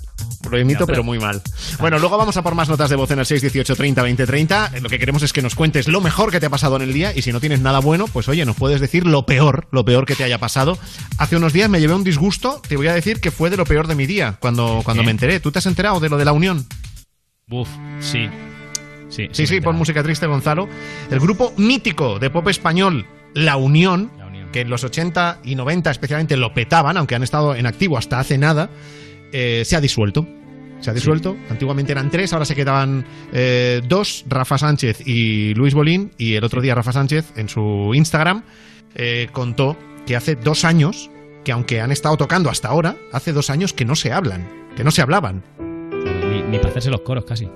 [0.50, 0.96] Lo imito, No, pero...
[0.96, 1.42] pero- muy mal.
[1.80, 4.72] Bueno, luego vamos a por más notas de voz en el 618 30 20 30.
[4.80, 6.92] Lo que queremos es que nos cuentes lo mejor que te ha pasado en el
[6.92, 9.84] día y si no tienes nada bueno, pues oye, nos puedes decir lo peor, lo
[9.84, 10.78] peor que te haya pasado.
[11.18, 13.64] Hace unos días me llevé un disgusto, te voy a decir que fue de lo
[13.64, 15.40] peor de mi día cuando, cuando me enteré.
[15.40, 16.64] ¿Tú te has enterado de lo de la Unión?
[17.50, 17.68] Uf,
[18.00, 18.28] sí.
[19.08, 20.68] Sí, Sí, sí, pon música triste, Gonzalo.
[21.10, 23.06] El grupo mítico de pop español,
[23.36, 24.10] La Unión,
[24.50, 28.18] que en los 80 y 90 especialmente lo petaban, aunque han estado en activo hasta
[28.18, 28.70] hace nada,
[29.30, 30.26] eh, se ha disuelto.
[30.80, 31.36] Se ha disuelto.
[31.50, 36.12] Antiguamente eran tres, ahora se quedaban eh, dos, Rafa Sánchez y Luis Bolín.
[36.16, 38.42] Y el otro día Rafa Sánchez en su Instagram
[38.94, 39.76] eh, contó
[40.06, 41.10] que hace dos años,
[41.44, 44.82] que aunque han estado tocando hasta ahora, hace dos años que no se hablan, que
[44.82, 45.42] no se hablaban.
[45.60, 47.50] Ni, ni para hacerse los coros casi.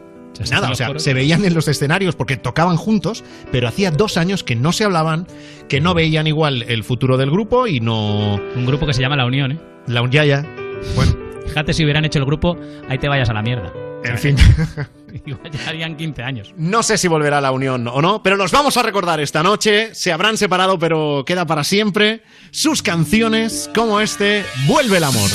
[0.51, 4.45] Nada, o sea, se veían en los escenarios porque tocaban juntos, pero hacía dos años
[4.45, 5.27] que no se hablaban,
[5.69, 8.41] que no veían igual el futuro del grupo y no.
[8.57, 9.61] Un grupo que se llama La Unión, ¿eh?
[9.87, 10.47] La ya, ya.
[10.95, 11.15] Bueno,
[11.47, 12.57] Fíjate si hubieran hecho el grupo,
[12.89, 13.73] ahí te vayas a la mierda.
[14.05, 14.37] en fin.
[15.27, 16.55] Igual ya harían 15 años.
[16.57, 19.95] No sé si volverá la unión o no, pero los vamos a recordar esta noche.
[19.95, 22.23] Se habrán separado, pero queda para siempre.
[22.51, 25.31] Sus canciones, como este, Vuelve el amor.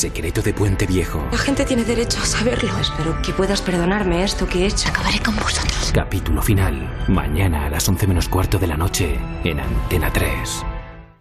[0.00, 1.22] Secreto de Puente Viejo.
[1.30, 2.70] La gente tiene derecho a saberlo.
[2.78, 4.88] Espero que puedas perdonarme esto que he hecho.
[4.88, 5.92] Acabaré con vosotros.
[5.94, 6.90] Capítulo final.
[7.06, 10.64] Mañana a las 11 menos cuarto de la noche en Antena 3.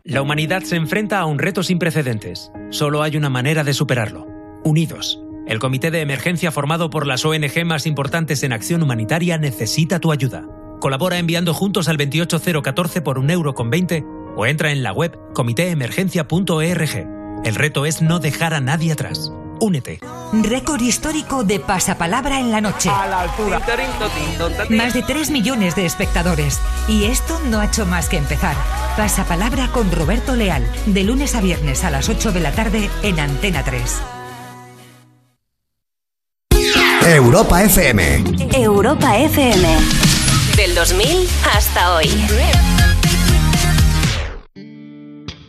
[0.05, 2.53] La humanidad se enfrenta a un reto sin precedentes.
[2.69, 4.25] Solo hay una manera de superarlo.
[4.63, 5.21] Unidos.
[5.45, 10.13] El comité de emergencia formado por las ONG más importantes en acción humanitaria necesita tu
[10.13, 10.45] ayuda.
[10.80, 14.05] Colabora enviando juntos al 28014 por un euro con 20
[14.38, 17.18] o entra en la web comitéemergencia.org.
[17.49, 19.31] El reto es no dejar a nadie atrás.
[19.59, 19.99] Únete.
[20.33, 22.91] Récord histórico de pasapalabra en la noche.
[24.69, 26.59] Más de 3 millones de espectadores.
[26.87, 28.55] Y esto no ha hecho más que empezar.
[28.95, 30.63] Pasapalabra con Roberto Leal.
[30.85, 33.99] De lunes a viernes a las 8 de la tarde en Antena 3.
[37.07, 38.25] Europa FM.
[38.53, 39.75] Europa FM.
[40.55, 42.11] Del 2000 hasta hoy.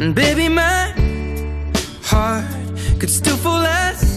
[0.00, 0.94] And baby, my
[2.02, 2.46] heart
[2.98, 4.09] could still fall as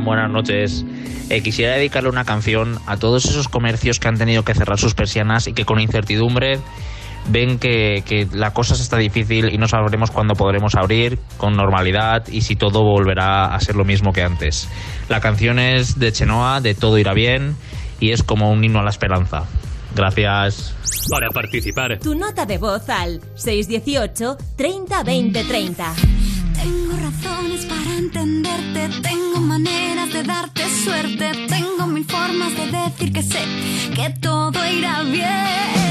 [0.00, 0.84] Fran, buenas noches.
[1.28, 4.94] Eh, quisiera dedicarle una canción a todos esos comercios que han tenido que cerrar sus
[4.94, 6.58] persianas y que con incertidumbre
[7.28, 12.26] ven que, que la cosa está difícil y no sabremos cuándo podremos abrir con normalidad
[12.28, 14.68] y si todo volverá a ser lo mismo que antes.
[15.08, 17.56] La canción es de Chenoa, de Todo irá bien,
[18.00, 19.44] y es como un himno a la esperanza.
[19.94, 20.74] Gracias.
[21.10, 25.94] Para participar, Tu nota de voz al 618 30 20 30.
[26.62, 33.22] Tengo razones para entenderte, tengo maneras de darte suerte, tengo mil formas de decir que
[33.22, 33.40] sé
[33.94, 35.90] que todo irá bien.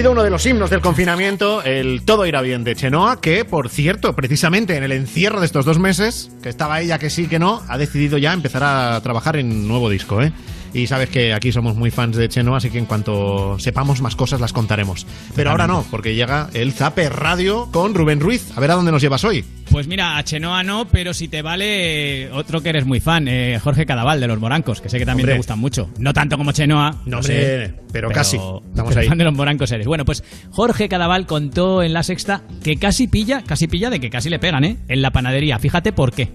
[0.00, 3.68] Sido uno de los himnos del confinamiento, el Todo irá bien de Chenoa, que, por
[3.68, 7.38] cierto, precisamente en el encierro de estos dos meses, que estaba ella que sí que
[7.38, 10.32] no, ha decidido ya empezar a trabajar en nuevo disco, ¿eh?
[10.72, 14.16] Y sabes que aquí somos muy fans de Chenoa, así que en cuanto sepamos más
[14.16, 15.06] cosas las contaremos.
[15.34, 18.56] Pero ahora no, porque llega el Zape Radio con Rubén Ruiz.
[18.56, 19.44] A ver a dónde nos llevas hoy.
[19.70, 23.28] Pues mira, a Chenoa no, pero si te vale eh, otro que eres muy fan,
[23.28, 25.34] eh, Jorge Cadaval de los Morancos, que sé que también Hombre.
[25.34, 25.90] te gustan mucho.
[25.98, 28.38] No tanto como Chenoa, no, Hombre, sé, pero casi.
[28.80, 29.08] Estamos pero ahí.
[29.08, 29.86] fan de los Morancos eres.
[29.86, 34.10] Bueno, pues Jorge Cadaval contó en la sexta que casi pilla, casi pilla de que
[34.10, 34.78] casi le pegan, ¿eh?
[34.88, 35.58] En la panadería.
[35.58, 36.30] Fíjate por qué.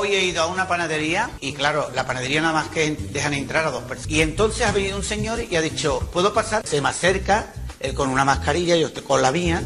[0.00, 3.66] Hoy he ido a una panadería y claro, la panadería nada más que dejan entrar
[3.66, 4.10] a dos personas.
[4.10, 6.66] Y entonces ha venido un señor y ha dicho, ¿puedo pasar?
[6.66, 9.62] Se me acerca, él con una mascarilla, yo estoy con la mía,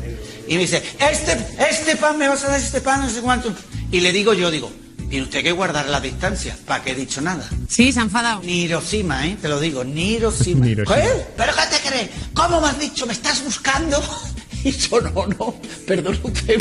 [0.48, 1.38] y me dice, este,
[1.70, 3.52] este pan, me vas a dar este pan, no sé cuánto.
[3.92, 4.72] Y le digo yo, digo,
[5.14, 7.48] tiene usted que guardar la distancia, ¿para qué he dicho nada?
[7.68, 8.42] Sí, se ha enfadado.
[8.42, 9.36] Ni Hiroshima, ¿eh?
[9.40, 10.66] Te lo digo, ni Hiroshima.
[10.66, 10.82] ¿Qué?
[10.84, 12.10] ¿Pero qué te crees?
[12.34, 13.06] ¿Cómo me has dicho?
[13.06, 14.02] ¿Me estás buscando?
[14.64, 15.54] Y yo, no, no,
[15.86, 16.56] perdón usted.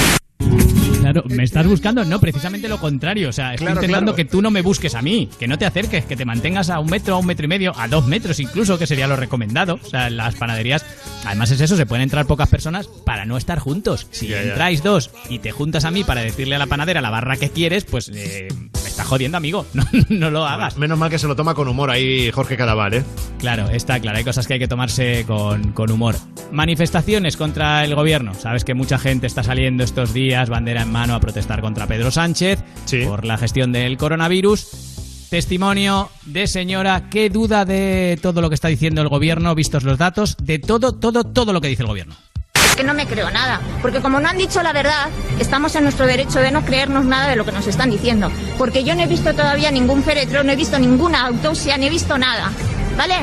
[0.99, 3.29] Claro, me estás buscando, no, precisamente lo contrario.
[3.29, 4.15] O sea, estoy Claro, intentando claro.
[4.17, 6.79] que tú no me busques a mí, que no te acerques, que te mantengas a
[6.79, 9.79] un metro, a un metro y medio, a dos metros incluso, que sería lo recomendado.
[9.81, 10.85] O sea, en las panaderías,
[11.25, 14.07] además es eso, se pueden entrar pocas personas para no estar juntos.
[14.11, 17.37] Si entráis dos y te juntas a mí para decirle a la panadera la barra
[17.37, 19.65] que quieres, pues eh, me estás jodiendo, amigo.
[19.73, 20.77] No, no lo hagas.
[20.77, 23.03] Menos mal que se lo toma con humor ahí Jorge Cadaval, ¿eh?
[23.39, 26.15] Claro, está claro, hay cosas que hay que tomarse con, con humor.
[26.51, 28.33] Manifestaciones contra el gobierno.
[28.33, 32.11] Sabes que mucha gente está saliendo estos días, bandera en mano, a protestar contra Pedro
[32.11, 32.63] Sánchez
[33.05, 34.92] por la gestión del coronavirus.
[35.33, 39.97] Testimonio de señora que duda de todo lo que está diciendo el gobierno, vistos los
[39.97, 42.13] datos, de todo, todo, todo lo que dice el gobierno.
[42.53, 45.07] Es que no me creo nada, porque como no han dicho la verdad,
[45.39, 48.31] estamos en nuestro derecho de no creernos nada de lo que nos están diciendo.
[48.59, 51.89] Porque yo no he visto todavía ningún féretro, no he visto ninguna autopsia, ni he
[51.89, 52.51] visto nada.
[52.95, 53.15] ¿Vale?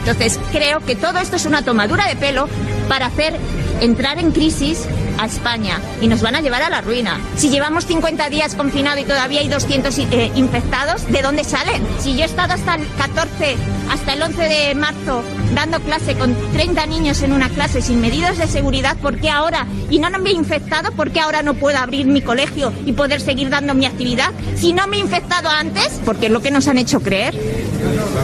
[0.00, 2.48] Entonces creo que todo esto es una tomadura de pelo
[2.88, 3.38] para hacer
[3.82, 4.86] entrar en crisis
[5.18, 7.20] a España y nos van a llevar a la ruina.
[7.36, 11.82] Si llevamos 50 días confinado y todavía hay 200 eh, infectados, ¿de dónde salen?
[11.98, 13.56] Si yo he estado hasta el 14,
[13.90, 15.22] hasta el 11 de marzo
[15.54, 19.66] dando clase con 30 niños en una clase sin medidas de seguridad, ¿por qué ahora?
[19.90, 22.92] Y no, no me he infectado, ¿por qué ahora no puedo abrir mi colegio y
[22.92, 24.32] poder seguir dando mi actividad?
[24.56, 27.34] Si no me he infectado antes, porque es lo que nos han hecho creer,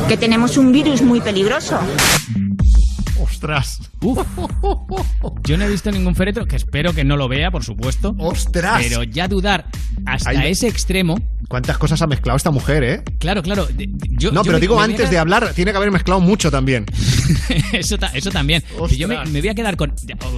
[0.08, 1.78] que tenemos un virus muy peligroso.
[3.20, 3.80] Ostras.
[5.44, 8.14] Yo no he visto ningún féretro, que espero que no lo vea, por supuesto.
[8.18, 8.80] ¡Ostras!
[8.82, 9.66] Pero ya dudar
[10.06, 11.18] hasta ese extremo.
[11.48, 13.02] ¿Cuántas cosas ha mezclado esta mujer, eh?
[13.18, 13.66] Claro, claro.
[14.18, 15.90] Yo, no, yo pero me- digo me voy a antes de hablar, tiene que haber
[15.90, 16.84] mezclado mucho también.
[17.72, 18.62] eso, ta- eso también.
[18.96, 19.94] Yo me, me voy a quedar con.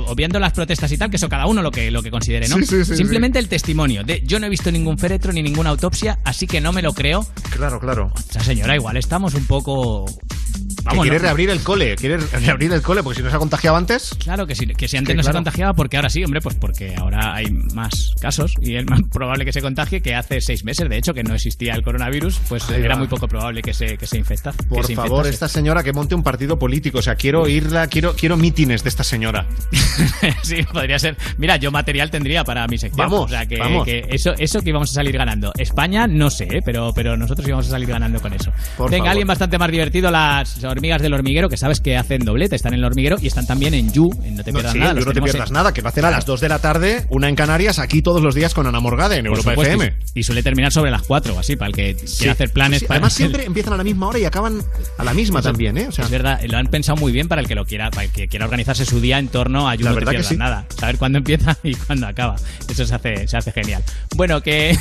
[0.07, 2.57] Obviando las protestas y tal, que eso cada uno lo que, lo que considere, ¿no?
[2.59, 5.71] Sí, sí, sí, Simplemente el testimonio de yo no he visto ningún féretro ni ninguna
[5.71, 7.27] autopsia, así que no me lo creo.
[7.51, 8.13] Claro, claro.
[8.15, 10.05] O sea, señora, igual estamos un poco.
[10.07, 11.23] que Vamos, quiere ¿no?
[11.25, 14.15] reabrir el cole, quiere reabrir el cole, porque si no se ha contagiado antes.
[14.23, 16.55] Claro que sí, que si antes Que no se contagiaba, porque ahora sí, hombre, pues
[16.55, 20.65] porque ahora hay más casos y es más probable que se contagie que hace seis
[20.65, 22.99] meses, de hecho, que no existía el coronavirus, pues era va.
[23.01, 24.53] muy poco probable que se, que se infecta.
[24.53, 25.31] que Por se favor, infectase.
[25.31, 26.99] esta señora que monte un partido político.
[26.99, 29.47] O sea, quiero irla, quiero, quiero mítines de esta señora.
[30.43, 31.17] sí, podría ser.
[31.37, 33.11] Mira, yo material tendría para mi sección.
[33.11, 33.85] Vamos, o sea, que, vamos.
[33.85, 35.53] que eso, eso que íbamos a salir ganando.
[35.59, 36.63] España, no sé, ¿eh?
[36.65, 38.53] pero, pero nosotros íbamos a salir ganando con eso.
[38.77, 39.09] Por Venga, favor.
[39.11, 42.81] alguien bastante más divertido, las hormigas del hormiguero, que sabes que hacen doblete, están en
[42.81, 44.95] el hormiguero y están también en You, en No te No, pierdas sí, nada.
[44.95, 46.59] los no te pierdas en- nada, que va a hacer a las 2 de la
[46.59, 49.75] tarde, una en Canarias, aquí todos los días con Ana Morgade en Por Europa supuesto,
[49.75, 49.97] FM.
[50.15, 52.51] Y, y suele terminar sobre las 4 o así, para el que Sí, quiera hacer
[52.53, 52.81] planes.
[52.81, 54.63] sí, para Además, el- siempre empiezan a la misma hora y acaban
[54.99, 55.87] a la misma también, ¿eh?
[55.89, 58.05] O sea, es verdad, lo han pensado muy bien para el que lo quiera, para
[58.05, 60.67] el que quiera organizarse su día en torno a You La No Te Pierdas nada.
[60.79, 62.37] Saber cuándo empieza y cuándo acaba.
[62.69, 63.83] Eso se hace, se hace genial.
[64.17, 64.77] Bueno, que,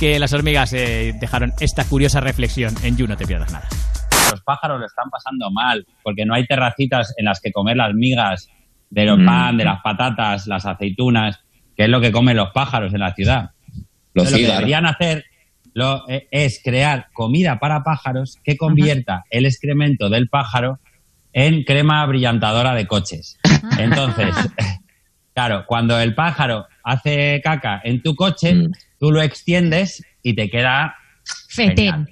[0.00, 3.68] que las hormigas eh, dejaron esta curiosa reflexión en You No Te Pierdas nada.
[4.30, 7.94] Los pájaros lo están pasando mal porque no hay terracitas en las que comer las
[7.94, 8.48] migas
[8.90, 9.26] de los Mm.
[9.26, 11.40] pan, de las patatas, las aceitunas,
[11.76, 13.50] que es lo que comen los pájaros en la ciudad.
[14.14, 15.24] Los Entonces, lo que deberían hacer
[15.74, 20.78] lo- eh, es crear comida para pájaros que convierta el excremento del pájaro
[21.32, 23.38] en crema brillantadora de coches.
[23.78, 24.34] Entonces,
[25.34, 28.54] claro, cuando el pájaro hace caca en tu coche,
[28.98, 30.96] tú lo extiendes y te queda
[31.48, 32.08] Fetén.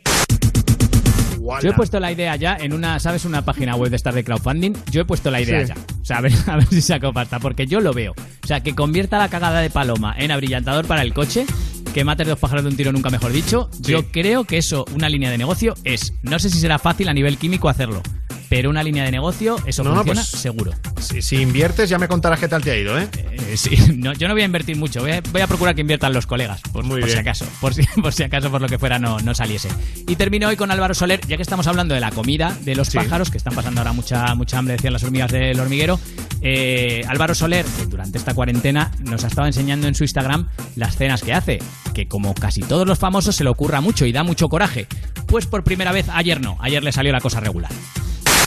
[1.62, 3.24] Yo he puesto la idea ya en una, ¿sabes?
[3.24, 4.72] Una página web de estar de crowdfunding.
[4.90, 5.72] Yo he puesto la idea Sí.
[5.74, 5.94] ya.
[6.00, 8.12] O sea, a ver, a ver si saco pasta, porque yo lo veo.
[8.12, 11.46] O sea, que convierta la cagada de paloma en abrillantador para el coche,
[11.92, 13.68] que mates dos pájaros de un tiro, nunca mejor dicho.
[13.80, 16.12] Yo creo que eso, una línea de negocio, es.
[16.22, 18.02] No sé si será fácil a nivel químico hacerlo,
[18.48, 20.72] pero una línea de negocio, eso No, no, funciona pues- seguro.
[21.00, 23.08] Si, si inviertes, ya me contarás qué tal te ha ido, ¿eh?
[23.32, 25.80] Eh, sí, no, yo no voy a invertir mucho, voy a, voy a procurar que
[25.82, 28.78] inviertan los colegas, por, por si acaso, por si, por si acaso por lo que
[28.78, 29.68] fuera no, no saliese.
[30.08, 32.88] Y termino hoy con Álvaro Soler, ya que estamos hablando de la comida de los
[32.88, 32.98] Sí.
[32.98, 35.98] pájaros, que están pasando ahora mucha, mucha hambre, decían las hormigas del hormiguero.
[36.40, 40.96] Eh, Álvaro Soler, que durante esta cuarentena, nos ha estado enseñando en su Instagram las
[40.96, 41.58] cenas que hace,
[41.94, 44.86] que como casi todos los famosos se le ocurra mucho y da mucho coraje.
[45.26, 47.70] Pues por primera vez, ayer no, ayer le salió la cosa regular.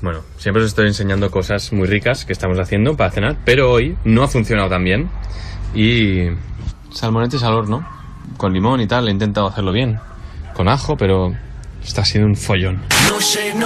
[0.02, 3.98] Bueno, siempre os estoy enseñando cosas muy ricas que estamos haciendo para cenar, pero hoy
[4.04, 5.10] no ha funcionado tan bien.
[5.74, 6.28] Y
[6.94, 7.88] salmonetes al horno,
[8.38, 10.00] con limón y tal, he intentado hacerlo bien.
[10.54, 11.34] Con ajo, pero
[11.84, 12.82] está siendo un follón.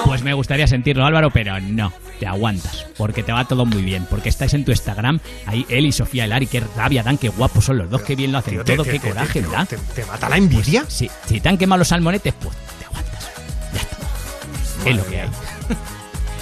[0.06, 4.06] Pues me gustaría sentirlo, Álvaro, pero no, te aguantas, porque te va todo muy bien,
[4.10, 7.66] porque estáis en tu Instagram, ahí él y Sofía Elari, qué rabia dan, qué guapos
[7.66, 10.86] son los dos, qué bien lo hacen todo, qué coraje te- te mata la envidia?
[10.88, 13.30] Sí, si te han quemado los salmonetes, pues te aguantas,
[13.74, 15.30] ya está, es lo que hay.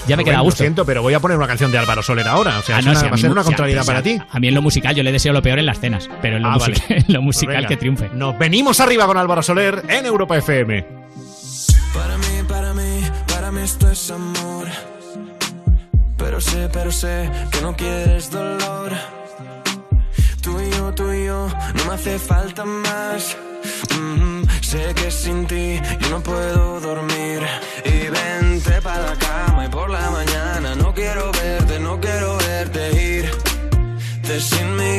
[0.08, 0.64] Ya me Rubén, queda a lo gusto.
[0.64, 2.60] siento, pero voy a poner una canción de Álvaro Soler ahora.
[2.60, 4.18] O sea, Ah, no, una- si va a ser una contrariedad para ti.
[4.32, 6.44] A mí en lo musical yo le deseo lo peor en las cenas, pero en
[6.44, 6.74] lo, Ah, vale.
[6.74, 8.10] musical, en lo musical Pues venga, que triunfe.
[8.14, 10.86] Nos venimos arriba con Álvaro Soler en Europa FM.
[11.94, 14.68] Para mí, para mí, para mí esto es amor.
[16.18, 18.92] Pero sé, pero sé que no quieres dolor.
[20.42, 23.38] Tú y yo, tú y yo, no me hace falta más.
[24.00, 24.39] Mm,
[24.70, 27.40] sé que sin ti yo no puedo dormir.
[27.86, 32.82] Y vente para la cama y por la mañana no quiero verte, no quiero verte
[33.18, 34.98] irte sin mí.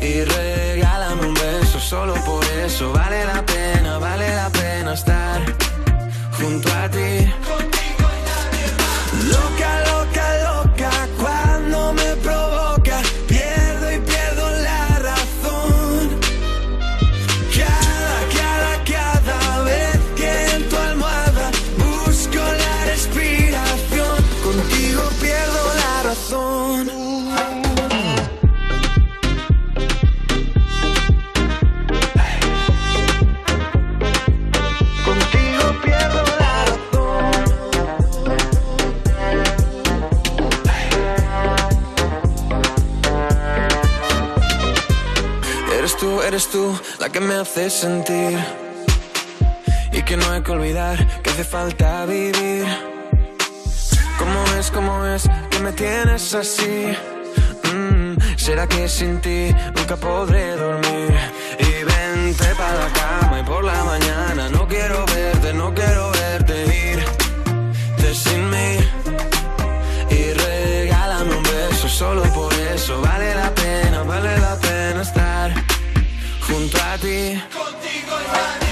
[0.00, 5.40] Y regálame un beso, solo por eso vale la pena, vale la pena estar
[6.36, 7.23] junto a ti.
[46.34, 48.36] Eres tú, la que me hace sentir
[49.92, 52.66] y que no hay que olvidar que hace falta vivir.
[54.18, 56.92] ¿Cómo es, cómo es que me tienes así?
[57.72, 61.14] Mm, ¿Será que sin ti nunca podré dormir?
[61.60, 66.56] Y vente para la cama y por la mañana no quiero verte, no quiero verte
[66.96, 68.78] irte sin mí.
[70.10, 73.63] Y regálame un beso, solo por eso vale la pena,
[76.98, 77.40] ti.
[77.54, 78.63] Loca,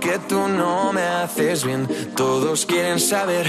[0.00, 1.86] que tú no me haces bien.
[2.14, 3.46] Todos quieren saber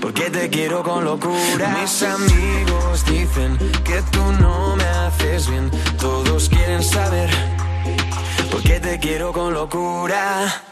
[0.00, 1.76] por qué te quiero con locura.
[1.80, 5.70] Mis amigos dicen que tú no me haces bien.
[5.98, 7.30] Todos quieren saber
[8.50, 10.62] por qué te quiero con locura.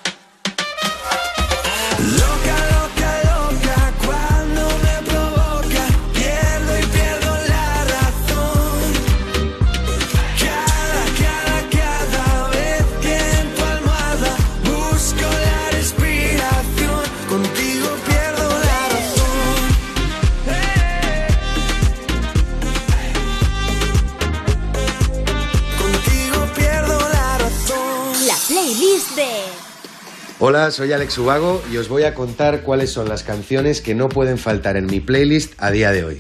[30.41, 34.09] Hola, soy Alex Ubago y os voy a contar cuáles son las canciones que no
[34.09, 36.17] pueden faltar en mi playlist a día de hoy.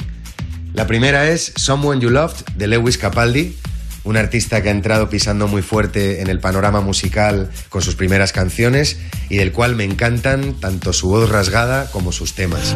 [0.74, 3.56] La primera es Someone You Loved de Lewis Capaldi,
[4.02, 8.32] un artista que ha entrado pisando muy fuerte en el panorama musical con sus primeras
[8.32, 8.98] canciones
[9.28, 12.74] y del cual me encantan tanto su voz rasgada como sus temas.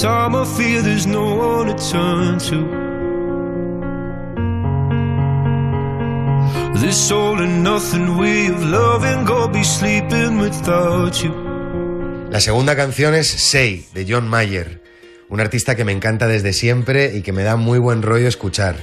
[0.00, 2.58] Time I feel there's no one to turn to.
[6.80, 11.32] This all and nothing way of loving, go be sleeping without you.
[12.30, 14.79] La segunda canción es Say, de John Mayer,
[15.30, 18.76] un artista que me encanta desde siempre y que me da muy buen rollo escuchar.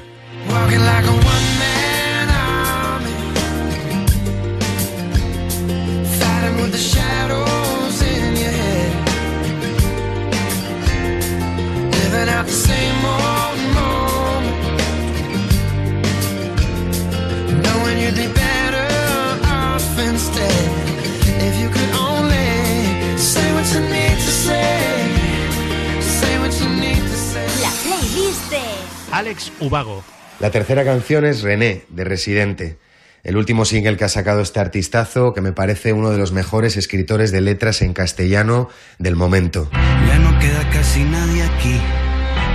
[29.60, 30.04] Ubago.
[30.40, 32.78] La tercera canción es René, de Residente,
[33.24, 36.78] el último single que ha sacado este artistazo que me parece uno de los mejores
[36.78, 39.70] escritores de letras en castellano del momento.
[39.74, 41.76] Ya no queda casi nadie aquí.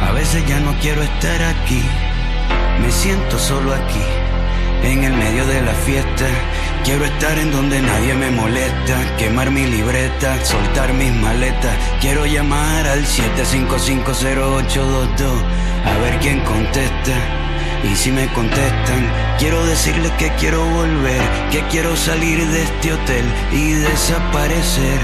[0.01, 1.83] A veces ya no quiero estar aquí.
[2.81, 4.01] Me siento solo aquí,
[4.83, 6.27] en el medio de la fiesta.
[6.85, 9.17] Quiero estar en donde nadie me molesta.
[9.19, 11.77] Quemar mi libreta, soltar mis maletas.
[12.01, 15.43] Quiero llamar al 7550822
[15.85, 17.13] a ver quién contesta.
[17.85, 21.21] Y si me contestan, quiero decirles que quiero volver,
[21.51, 25.01] que quiero salir de este hotel y desaparecer.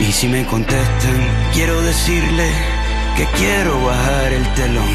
[0.00, 1.16] Y si me contestan,
[1.54, 2.54] quiero decirles
[3.16, 4.94] que quiero bajar el telón,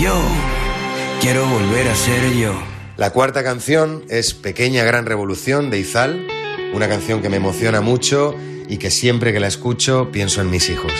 [0.00, 0.20] Yo
[1.20, 2.52] quiero volver a ser yo.
[2.96, 6.26] La cuarta canción es Pequeña Gran Revolución de Izal,
[6.74, 8.34] una canción que me emociona mucho
[8.68, 10.92] y que siempre que la escucho pienso en mis hijos.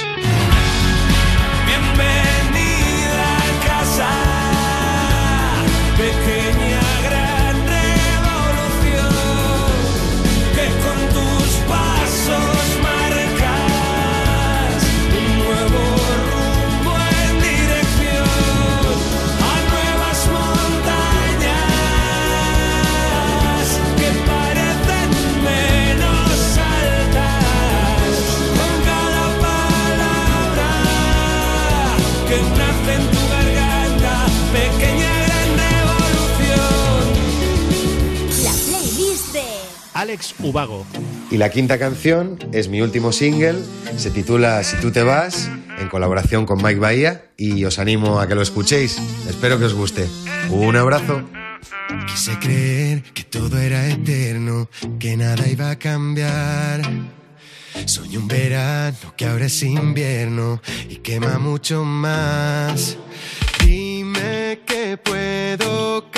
[40.55, 40.87] Ubago.
[41.33, 43.57] Y la quinta canción es mi último single,
[43.97, 45.51] se titula Si tú te vas,
[45.81, 48.99] en colaboración con Mike Bahía, y os animo a que lo escuchéis.
[49.29, 50.07] Espero que os guste.
[50.51, 51.23] Un abrazo.
[52.07, 54.69] Quise creer que todo era eterno,
[55.01, 56.83] que nada iba a cambiar.
[57.87, 62.97] Soy un verano que ahora es invierno y quema mucho más.
[63.59, 66.13] Dime que puedo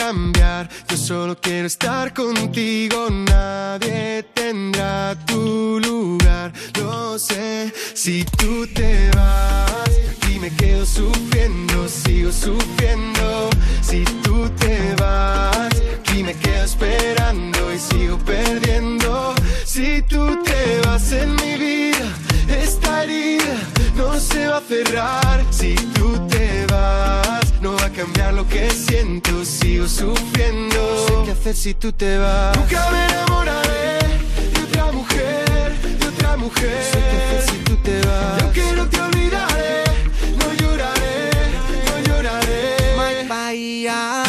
[0.89, 6.53] yo solo quiero estar contigo, nadie tendrá tu lugar.
[6.79, 9.91] Lo sé, si tú te vas,
[10.31, 13.51] y me quedo sufriendo, sigo sufriendo.
[13.83, 15.69] Si tú te vas,
[16.15, 19.35] y me quedo esperando y sigo perdiendo.
[19.65, 22.09] Si tú te vas en mi vida,
[22.49, 23.57] esta herida
[23.97, 25.45] no se va a cerrar.
[25.51, 30.75] Si tú te vas, no va a cambiar lo que siento, sigo sufriendo.
[30.75, 32.57] No sé qué hacer si tú te vas.
[32.57, 33.99] Nunca me enamoraré
[34.53, 36.71] de otra mujer, de otra mujer.
[36.71, 38.39] No sé qué hacer si tú te vas.
[38.39, 39.85] Y aunque no te olvidaré,
[40.39, 41.31] no lloraré,
[41.87, 42.77] no lloraré.
[42.99, 44.26] Mike Bahía, te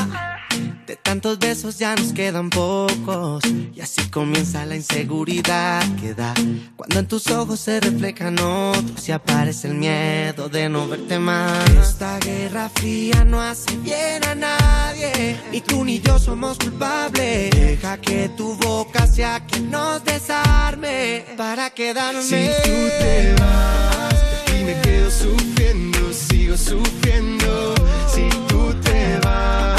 [1.08, 3.42] tantos besos ya nos quedan pocos.
[3.74, 6.34] Y así comienza la inseguridad que da.
[6.76, 11.70] Cuando en tus ojos se reflejan otros y aparece el miedo de no verte más.
[11.70, 15.40] Esta guerra fría no hace bien a nadie.
[15.50, 17.52] Ni tú ni yo somos culpables.
[17.52, 22.22] Deja que tu boca sea quien nos desarme para quedarme.
[22.22, 24.14] Si tú te vas
[24.60, 27.76] y me quedo sufriendo, sigo sufriendo.
[28.14, 29.77] Si tú te vas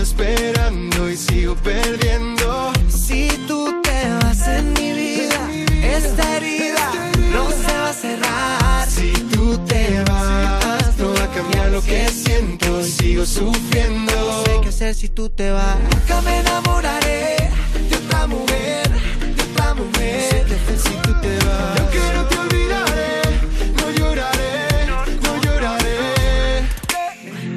[0.00, 2.72] esperando y sigo perdiendo.
[2.88, 5.38] Si tú te vas en mi vida,
[5.82, 6.90] esta herida
[7.32, 8.88] no se va a cerrar.
[8.88, 14.12] Si tú te vas, no va a cambiar lo que siento, sigo sufriendo.
[14.12, 15.76] No sé qué hacer si tú te vas.
[15.78, 17.50] Nunca me enamoraré
[17.88, 18.88] de otra mujer,
[19.36, 20.22] de otra mujer.
[20.22, 21.76] No sé qué hacer si tú te vas.
[21.76, 23.22] Y aunque no te olvidaré,
[23.76, 24.86] no lloraré,
[25.22, 25.98] no lloraré.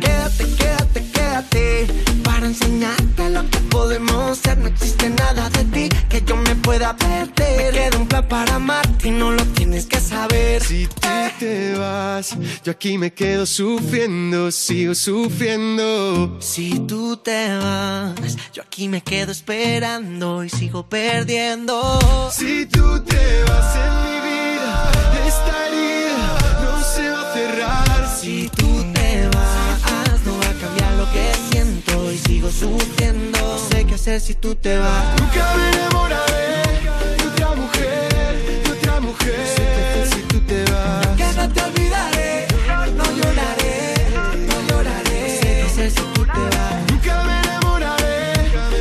[0.01, 2.12] Quédate, quédate, quédate
[2.43, 6.93] Para enseñarte lo que podemos ser No existe nada de ti que yo me pueda
[6.93, 11.07] perder Me queda un plan para amarte y no lo tienes que saber Si tú
[11.39, 16.37] te vas, yo aquí me quedo sufriendo, sigo sufriendo.
[16.41, 23.43] Si tú te vas, yo aquí me quedo esperando y sigo perdiendo Si tú te
[23.43, 24.91] vas en mi vida,
[25.27, 28.17] esta herida no se va a cerrar.
[28.19, 28.62] Si tú
[32.51, 33.39] sigo sufriendo.
[33.39, 35.21] No sé qué hacer si tú te vas.
[35.21, 36.63] Nunca me enamoraré
[37.17, 39.39] de otra mujer, de otra mujer.
[39.39, 41.07] No sé qué hacer si tú te vas.
[41.17, 42.47] Que no te olvidaré,
[42.95, 43.95] no lloraré,
[44.47, 45.19] no lloraré.
[45.21, 46.91] No sé qué hacer si tú te vas.
[46.91, 48.33] Nunca me enamoraré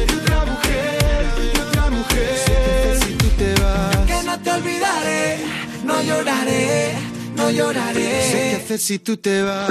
[0.06, 2.30] de otra mujer, de otra mujer.
[2.32, 3.96] No sé qué hacer si tú te vas.
[4.06, 5.38] Que no te olvidaré,
[5.84, 6.94] no lloraré,
[7.36, 8.24] no lloraré.
[8.24, 9.70] No sé qué hacer si tú te vas.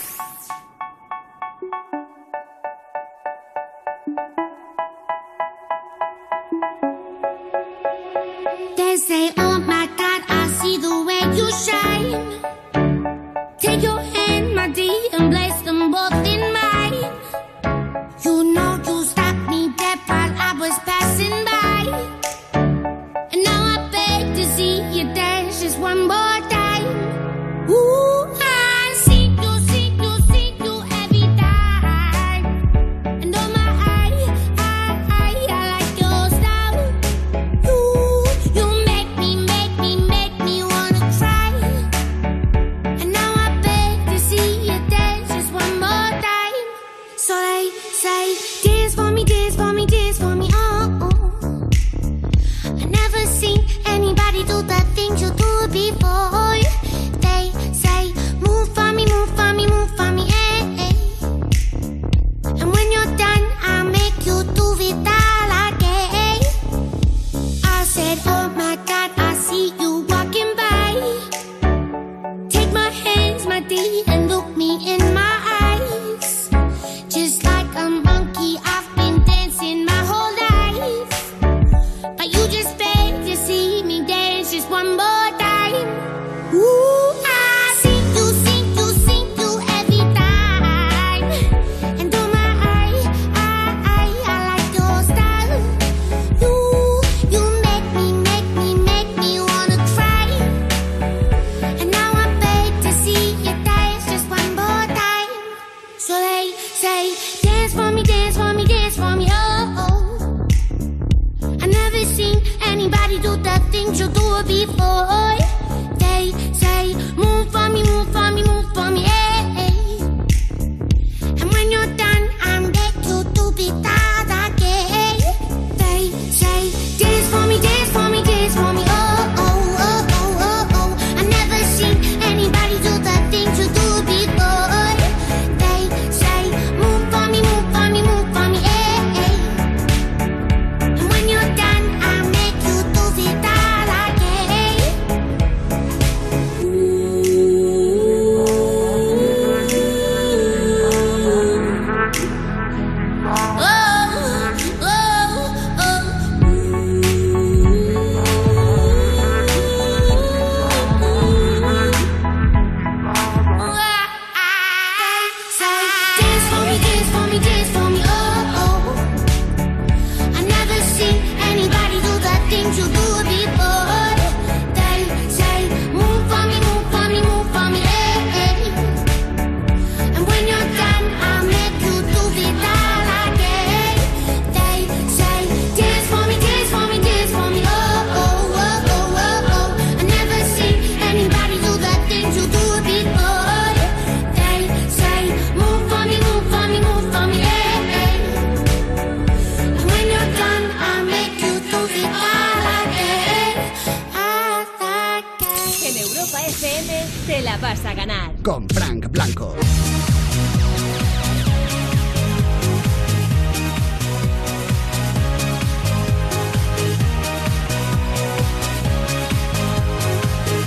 [207.61, 208.35] Vas a ganar.
[208.43, 209.55] Con Frank Blanco.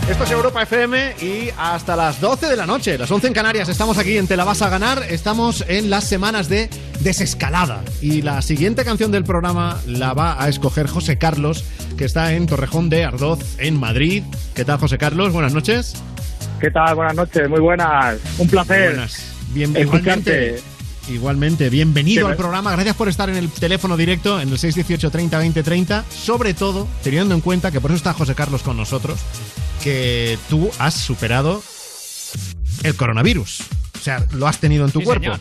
[0.09, 3.69] Esto es Europa FM y hasta las 12 de la noche, las 11 en Canarias,
[3.69, 6.69] estamos aquí en Te la vas a ganar, estamos en las semanas de
[7.01, 11.65] desescalada y la siguiente canción del programa la va a escoger José Carlos,
[11.97, 14.23] que está en Torrejón de Ardoz, en Madrid.
[14.55, 15.33] ¿Qué tal José Carlos?
[15.33, 15.95] Buenas noches.
[16.61, 16.95] ¿Qué tal?
[16.95, 18.17] Buenas noches, muy buenas.
[18.39, 18.91] Un placer.
[18.95, 19.33] Buenas.
[19.53, 20.61] Bien, igualmente,
[21.09, 22.73] igualmente, bienvenido Sí, al programa.
[22.73, 26.05] Gracias por estar en el teléfono directo en el 618 30 20 30.
[26.11, 29.21] Sobre todo, teniendo en cuenta que por eso está José Carlos con nosotros,
[29.83, 31.63] que tú has superado
[32.83, 33.61] el coronavirus.
[33.95, 35.25] O sea, lo has tenido en tu Sí, cuerpo.
[35.25, 35.41] señor.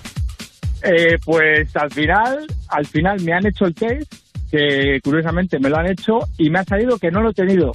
[0.84, 4.14] Eh, pues al final, al final me han hecho el test,
[4.52, 7.72] que curiosamente me lo han hecho y me ha salido que no lo he tenido.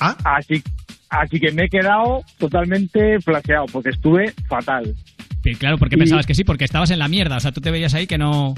[0.00, 0.16] ¿Ah?
[0.24, 0.62] Así,
[1.10, 4.94] así que me he quedado totalmente flasheado porque estuve fatal.
[5.44, 7.36] Sí, claro, porque Y- pensabas que sí, porque estabas en la mierda.
[7.36, 8.54] O sea, tú te veías ahí que no.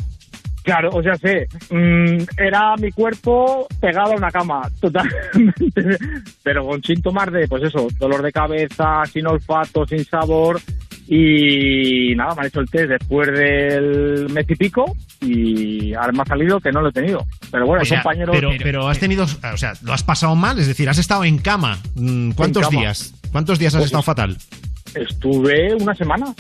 [0.63, 5.99] Claro, o sea, sé, mm, era mi cuerpo pegado a una cama, totalmente,
[6.43, 10.59] pero con síntomas de, pues eso, dolor de cabeza, sin olfato, sin sabor,
[11.07, 16.23] y nada, me han hecho el test después del mes y pico, y ahora me
[16.23, 17.25] ha salido que no lo he tenido.
[17.51, 18.33] Pero bueno, O sea, compañero...
[18.33, 21.39] pero, pero has tenido, o sea, lo has pasado mal, es decir, has estado en
[21.39, 21.79] cama.
[21.95, 22.81] Mm, ¿Cuántos cama.
[22.81, 23.15] días?
[23.33, 24.37] ¿Cuántos días has Pues- estado fatal?
[24.95, 26.35] Estuve una semana.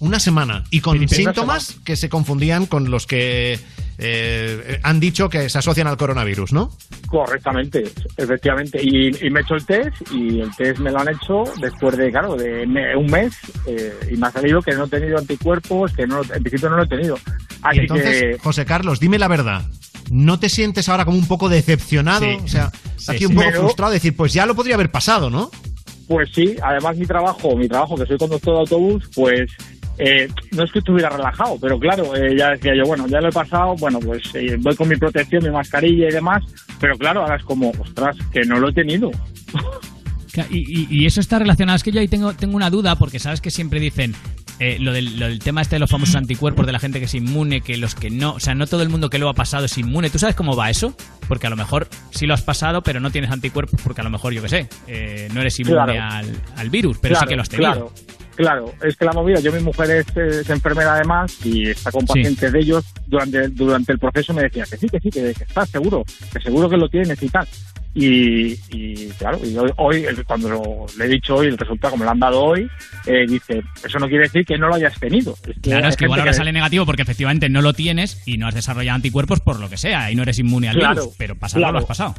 [0.00, 0.64] Una semana.
[0.70, 3.58] Y con síntomas que se confundían con los que
[3.98, 6.70] eh, han dicho que se asocian al coronavirus, ¿no?
[7.08, 7.84] Correctamente,
[8.16, 8.80] efectivamente.
[8.82, 11.96] Y, y me he hecho el test y el test me lo han hecho después
[11.96, 13.34] de, claro, de me- un mes
[13.66, 16.76] eh, y me ha salido que no he tenido anticuerpos, que no, en principio no
[16.76, 17.16] lo he tenido.
[17.62, 18.38] Así y entonces, que...
[18.38, 19.62] José Carlos, dime la verdad.
[20.10, 22.26] ¿No te sientes ahora como un poco decepcionado?
[22.26, 22.36] Sí.
[22.44, 23.26] O sea, Sí, aquí sí.
[23.26, 25.50] un poco Pero- frustrado, decir, pues ya lo podría haber pasado, ¿no?
[26.06, 29.50] Pues sí, además mi trabajo, mi trabajo que soy conductor de autobús, pues
[29.98, 33.28] eh, no es que estuviera relajado, pero claro, eh, ya decía yo, bueno, ya lo
[33.28, 36.42] he pasado, bueno, pues eh, voy con mi protección, mi mascarilla y demás,
[36.80, 39.10] pero claro, ahora es como, ostras, que no lo he tenido.
[40.50, 41.76] Y, y- y eso está relacionado.
[41.76, 44.14] Es que yo ahí tengo, tengo una duda, porque sabes que siempre dicen
[44.58, 47.04] eh, lo, del, lo del tema este de los famosos anticuerpos, de la gente que
[47.04, 48.32] es inmune, que los que no.
[48.32, 50.10] O sea, no todo el mundo que lo ha pasado es inmune.
[50.10, 50.96] ¿Tú sabes cómo va eso?
[51.28, 54.10] Porque a lo mejor sí lo has pasado, pero no tienes anticuerpos, porque a lo
[54.10, 56.02] mejor, yo qué sé, eh, no eres inmune Claro.
[56.16, 57.70] al, al virus, pero sí que lo has tenido.
[57.72, 57.92] Claro,
[58.36, 62.02] claro, es que la movida, yo mi mujer es, es enfermera además y está con
[62.02, 62.06] Sí.
[62.08, 65.44] pacientes de ellos, durante, durante el proceso me decía que sí, que sí, que, que
[65.44, 67.46] estás seguro, que seguro que lo tienes y tal.
[67.96, 72.00] Y, y, claro, y hoy, hoy, cuando lo- le he dicho hoy el resultado, como
[72.00, 72.68] me lo han dado hoy,
[73.06, 75.36] eh, dice, eso no quiere decir que no lo hayas tenido.
[75.46, 78.36] Es que Claro, es que igual ahora sale negativo porque efectivamente no lo tienes y
[78.36, 81.14] no has desarrollado anticuerpos por lo que sea y no eres inmune al Claro, virus,
[81.16, 81.72] pero pasarlo claro.
[81.74, 82.14] lo has pasado.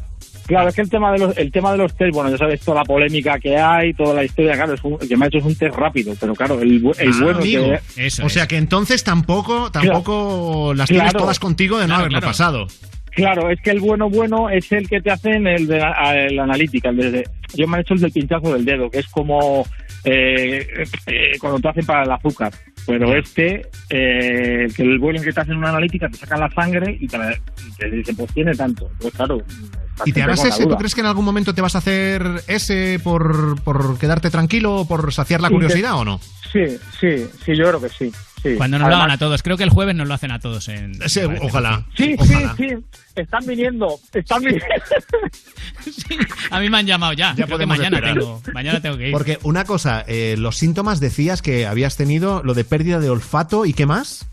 [0.48, 2.62] Claro, es que el tema de los, el tema de los test, bueno, ya sabes
[2.62, 5.28] toda la polémica que hay, toda la historia, claro, es un- el que me ha
[5.28, 7.66] hecho es un test rápido, pero claro, el, el Ah, bueno amigo.
[7.96, 8.08] que...
[8.24, 11.20] o sea que entonces tampoco, tampoco las tienes Claro.
[11.20, 12.28] todas contigo de no Claro, haberlo claro.
[12.32, 12.68] pasado.
[13.12, 16.38] Claro, es que el bueno bueno es el que te hacen el de la, el
[16.38, 17.24] analítica, el de,
[17.56, 19.66] yo me han hecho el del pinchazo del dedo, que es como
[20.04, 20.68] eh,
[21.08, 22.52] eh, cuando te hacen para el azúcar.
[22.86, 26.52] Pero este, eh, que el bueno es que te hacen una analítica, te sacan la
[26.52, 27.18] sangre y te,
[27.78, 28.90] te dicen, pues tiene tanto.
[29.00, 29.42] Pues claro.
[30.06, 30.66] ¿Y te harás ese?
[30.66, 34.76] ¿Tú crees que en algún momento te vas a hacer ese por, por quedarte tranquilo
[34.76, 36.20] o por saciar la Sí, curiosidad o no?
[36.52, 38.12] Sí, sí, sí, yo creo que sí.
[38.42, 38.56] sí.
[38.56, 39.42] Cuando nos lo hagan a todos.
[39.42, 40.68] Creo que el jueves nos lo hacen a todos.
[40.70, 40.94] En,
[41.42, 41.86] ojalá.
[41.96, 42.68] Sí, sí, sí.
[43.16, 44.66] Están viniendo, están viniendo.
[46.52, 47.34] A mí me han llamado ya.
[47.34, 48.18] Creo que mañana esperar.
[48.18, 49.12] tengo, mañana tengo que ir.
[49.14, 53.66] Porque una cosa, eh, los síntomas decías que habías tenido lo de pérdida de olfato
[53.66, 54.30] y qué más?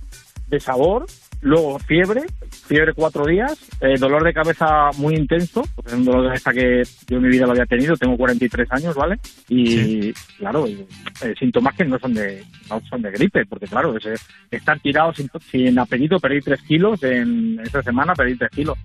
[0.49, 1.07] de sabor,
[1.43, 2.23] luego fiebre,
[2.67, 6.53] fiebre cuatro días, eh, dolor de cabeza muy intenso, porque es un dolor de cabeza
[6.53, 9.17] que yo en mi vida lo había tenido, tengo 43 años, ¿vale?
[9.49, 14.21] Y claro, eh, síntomas que no son de no son de gripe, porque claro, es,
[14.51, 18.77] estar tirado sin, sin apetito, perdí tres kilos en esta semana, perdí tres kilos.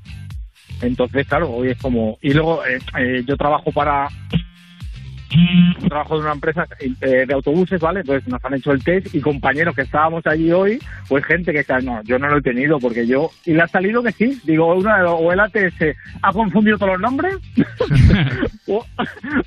[0.81, 2.19] Entonces, claro, hoy es como...
[2.21, 4.07] Y luego eh, eh, yo trabajo para
[5.87, 8.01] trabajo de una empresa eh, de autobuses, ¿vale?
[8.01, 11.59] Entonces nos han hecho el test y compañeros que estábamos allí hoy, pues gente que
[11.59, 14.39] está, no, yo no lo he tenido porque yo, y le ha salido que sí,
[14.43, 17.35] digo, una, o el ATS ha confundido todos los nombres,
[18.67, 18.85] o,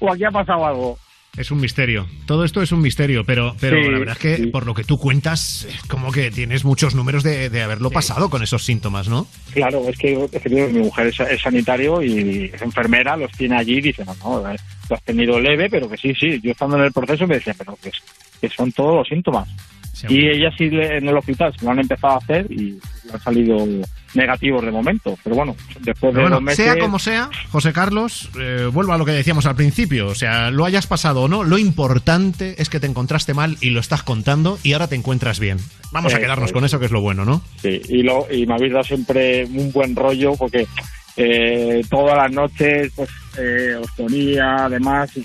[0.00, 0.98] o aquí ha pasado algo.
[1.36, 2.06] Es un misterio.
[2.26, 4.84] Todo esto es un misterio, pero, pero Sí, la verdad es que por lo que
[4.84, 9.08] tú cuentas, es como que tienes muchos números de, de haberlo pasado con esos síntomas,
[9.08, 9.26] ¿no?
[9.52, 13.56] Claro, es que, es que mi mujer es, es sanitario y es enfermera, los tiene
[13.56, 14.56] allí y dice, no, no, eh,
[14.88, 16.40] lo has tenido leve, pero que sí, sí.
[16.42, 17.78] Yo estando en el proceso me decía, pero
[18.40, 19.48] que son todos los síntomas.
[20.08, 22.78] Y ella sí le- en el hospital se lo han empezado a hacer y
[23.12, 23.56] han salido
[24.14, 25.16] negativos de momento.
[25.22, 26.64] Pero bueno, después de Pero bueno, dos meses...
[26.64, 30.50] sea como sea, José Carlos, eh, vuelvo a lo que decíamos al principio, o sea,
[30.50, 34.02] lo hayas pasado o no, lo importante es que te encontraste mal y lo estás
[34.02, 35.58] contando y ahora te encuentras bien.
[35.92, 37.42] Vamos a quedarnos con eso que es lo bueno, ¿no?
[37.60, 40.66] Sí, y, lo, y me habéis dado siempre un buen rollo porque
[41.16, 43.08] eh, todas las noches pues
[43.38, 45.24] eh, os ponía además y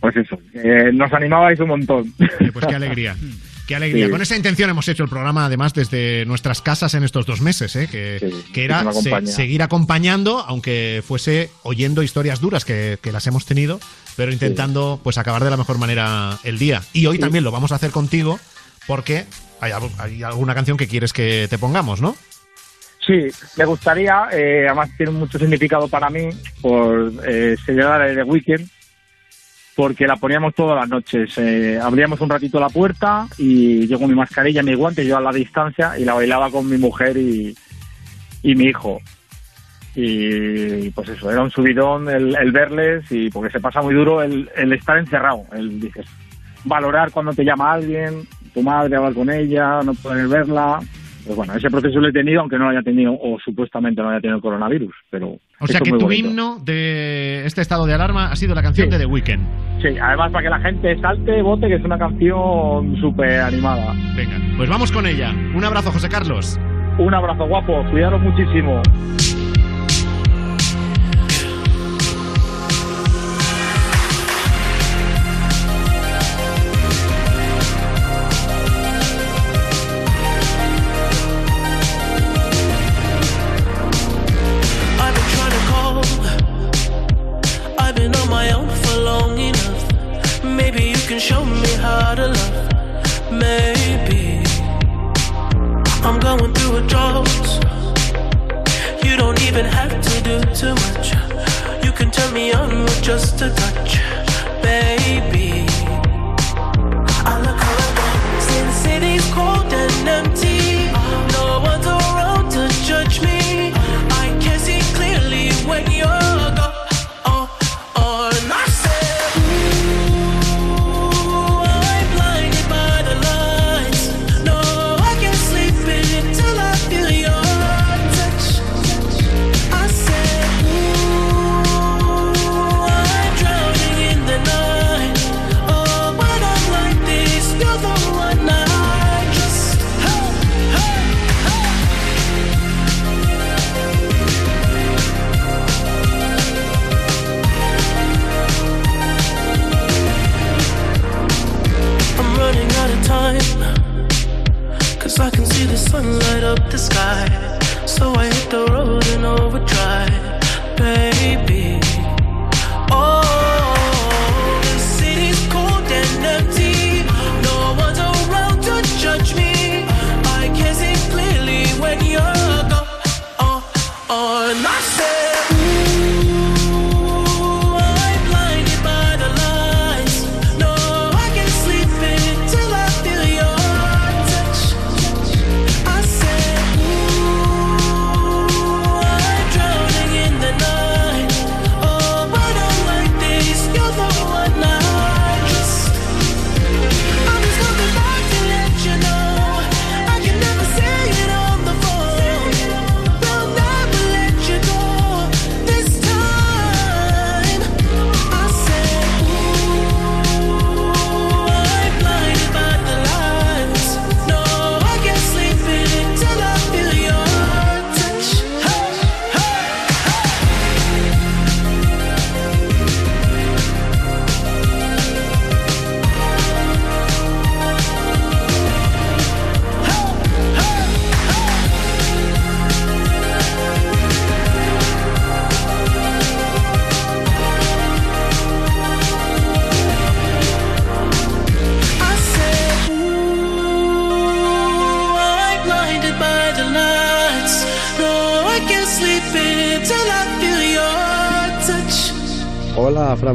[0.00, 2.12] pues eso, eh, nos animabais un montón.
[2.52, 3.16] Pues qué alegría.
[3.68, 4.06] Qué alegría.
[4.06, 4.10] Sí.
[4.10, 7.76] Con esa intención hemos hecho el programa, además, desde nuestras casas en estos dos meses,
[7.76, 7.86] ¿eh?
[7.86, 13.44] que, que era se- seguir acompañando, aunque fuese oyendo historias duras que, que las hemos
[13.44, 13.78] tenido,
[14.16, 16.80] pero intentando pues acabar de la mejor manera el día.
[16.94, 18.40] Y hoy también lo vamos a hacer contigo,
[18.86, 19.26] porque
[19.60, 22.16] hay, al- hay alguna canción que quieres que te pongamos, ¿no?
[23.06, 23.26] Sí,
[23.58, 26.28] me gustaría, eh, además tiene mucho significado para mí,
[26.62, 28.66] por eh, señora de The Weeknd,
[29.78, 31.38] porque la poníamos todas las noches.
[31.38, 35.20] Eh, abríamos un ratito la puerta y yo con mi mascarilla, mi guante, yo a
[35.20, 37.54] la distancia y la bailaba con mi mujer y,
[38.42, 39.00] y mi hijo.
[39.94, 44.50] Y pues eso, era un subidón el, verles y porque se pasa muy duro el,
[44.56, 45.44] el estar encerrado.
[45.52, 46.06] El, dices,
[46.64, 50.80] valorar cuando te llama alguien, tu madre, hablar con ella, no poder verla.
[51.28, 54.08] Pues bueno, ese proceso lo he tenido, aunque no lo haya tenido, o supuestamente no
[54.08, 55.36] haya tenido el coronavirus, pero...
[55.60, 56.26] O sea que tu bonito.
[56.26, 59.82] himno de este estado de alarma ha sido la canción de The Weeknd.
[59.82, 63.92] Sí, además para que la gente salte, vote, que es una canción súper animada.
[64.16, 65.34] Venga, pues vamos con ella.
[65.54, 66.58] Un abrazo, José Carlos.
[66.96, 68.80] Un abrazo guapo, cuidaros muchísimo.
[96.88, 97.28] Drought.
[99.04, 101.12] You don't even have to do too much.
[101.84, 104.00] You can turn me on with just a touch,
[104.62, 105.66] baby.
[107.30, 110.47] I look around, since city's cold and empty.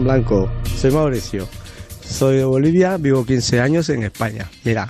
[0.04, 0.52] Blanco.
[0.78, 1.48] Soy Mauricio.
[2.08, 4.50] Soy de Bolivia, vivo 15 años en España.
[4.64, 4.90] Mira,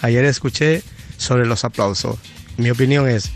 [0.00, 0.82] ayer escuché
[1.16, 2.16] sobre los aplausos.
[2.56, 3.30] Mi opinión es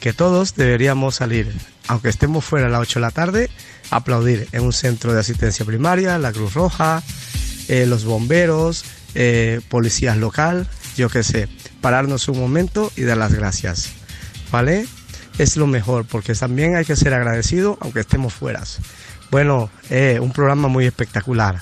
[0.00, 1.52] que todos deberíamos salir,
[1.88, 3.50] aunque estemos fuera a las 8 de la tarde,
[3.90, 7.02] aplaudir en un centro de asistencia primaria, la Cruz Roja,
[7.68, 8.84] eh, los bomberos,
[9.14, 10.66] eh, policías local,
[10.96, 11.48] yo qué sé.
[11.80, 13.90] pararnos un momento y dar las gracias.
[14.50, 14.86] ¿Vale?
[15.38, 18.62] Es lo mejor, porque también hay que ser agradecido aunque estemos fuera.
[19.32, 21.60] Bueno, eh, un programa muy espectacular.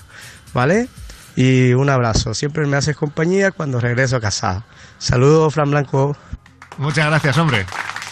[0.53, 0.89] ¿Vale?
[1.37, 2.35] Y un abrazo.
[2.35, 4.65] Siempre me haces compañía cuando regreso a casa.
[4.99, 6.17] Saludos, Fran Blanco.
[6.77, 7.65] Muchas gracias, hombre.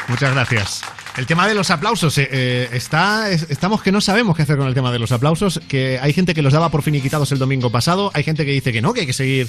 [0.07, 0.81] Muchas gracias.
[1.17, 4.57] El tema de los aplausos, eh, eh, está, es- estamos que no sabemos qué hacer
[4.57, 7.41] con el tema de los aplausos, que hay gente que los daba por finiquitados el
[7.41, 9.49] domingo pasado, hay gente que dice que no, que hay que seguir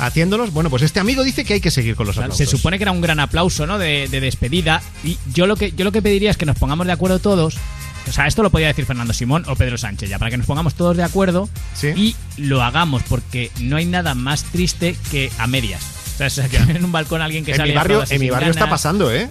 [0.00, 0.52] haciéndolos.
[0.52, 2.38] Bueno, pues este amigo dice que hay que seguir con los aplausos.
[2.38, 3.78] Se supone que era un gran aplauso, ¿no?
[3.78, 4.82] De, de despedida.
[5.04, 7.56] Y yo lo que yo lo que pediría es que nos pongamos de acuerdo todos.
[8.08, 10.46] O sea, esto lo podía decir Fernando Simón o Pedro Sánchez, ya para que nos
[10.46, 11.48] pongamos todos de acuerdo
[11.82, 15.82] y lo hagamos, porque no hay nada más triste que a medias.
[16.20, 18.50] O sea, que en un balcón alguien que en sale mi barrio, en mi barrio
[18.50, 19.28] está pasando, ¿eh?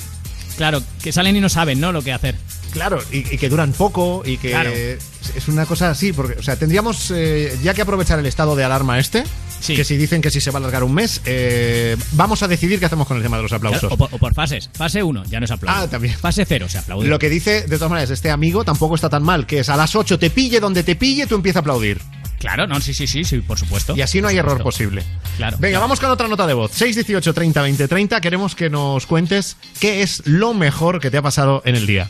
[0.57, 1.91] Claro, que salen y no saben, ¿no?
[1.91, 2.35] Lo que hacer.
[2.73, 4.71] Claro, y, y que duran poco y que Claro.
[4.71, 8.63] es una cosa así, porque, o sea, tendríamos eh, ya que aprovechar el estado de
[8.63, 9.23] alarma este,
[9.65, 12.79] que si dicen que si se va a alargar un mes, eh, vamos a decidir
[12.79, 13.79] qué hacemos con el tema de los aplausos.
[13.81, 14.69] Claro, o, por, o por fases.
[14.73, 15.81] Fase 1, ya no se aplaude.
[15.83, 16.15] Ah, también.
[16.17, 17.07] Fase 0, se aplaude.
[17.07, 19.77] Lo que dice, de todas maneras, este amigo tampoco está tan mal, que es a
[19.77, 22.01] las 8 te pille donde te pille, tú empiezas a aplaudir.
[22.39, 23.95] Claro, no, sí, sí, sí, sí, por supuesto.
[23.95, 25.01] Y así no hay error posible.
[25.37, 25.55] Claro.
[25.61, 26.71] Venga, vamos con otra nota de voz.
[26.71, 28.19] 618 30 20 30.
[28.19, 32.09] Queremos que nos cuentes qué es lo mejor que te ha pasado en el día.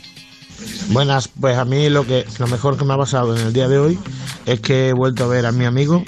[0.88, 3.68] Buenas, pues a mí lo que lo mejor que me ha pasado en el día
[3.68, 3.98] de hoy
[4.46, 6.04] es que he vuelto a ver a mi amigo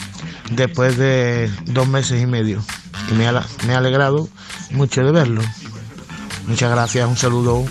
[0.51, 2.63] después de dos meses y medio
[3.11, 4.29] y me ha, me ha alegrado
[4.71, 5.43] mucho de verlo.
[6.47, 7.65] Muchas gracias, un saludo.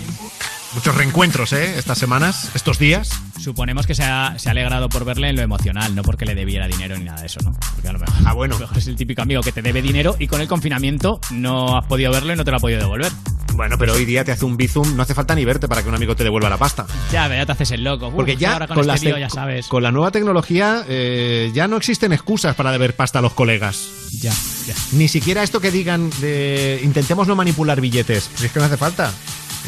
[0.74, 1.78] Muchos reencuentros, ¿eh?
[1.78, 3.10] Estas semanas, estos días.
[3.46, 6.34] Suponemos que se ha, se ha alegrado por verle en lo emocional, no porque le
[6.34, 7.52] debiera dinero ni nada de eso, ¿no?
[7.74, 8.56] Porque a lo mejor, ah, bueno.
[8.56, 11.20] a lo mejor es el típico amigo que te debe dinero y con el confinamiento
[11.30, 13.12] no has podido verlo y no te lo ha podido devolver.
[13.54, 15.88] Bueno, pero hoy día te hace un bizum, no hace falta ni verte para que
[15.88, 16.86] un amigo te devuelva la pasta.
[17.12, 18.08] Ya, ya te haces el loco.
[18.08, 19.68] Uf, Porque ya ahora con, con, este lío te- ya sabes.
[19.68, 23.88] con la nueva tecnología eh, ya no existen excusas para deber pasta a los colegas.
[24.20, 24.32] Ya,
[24.66, 24.74] ya.
[24.90, 28.28] Ni siquiera esto que digan de intentemos no manipular billetes.
[28.34, 29.12] Si es que no hace falta.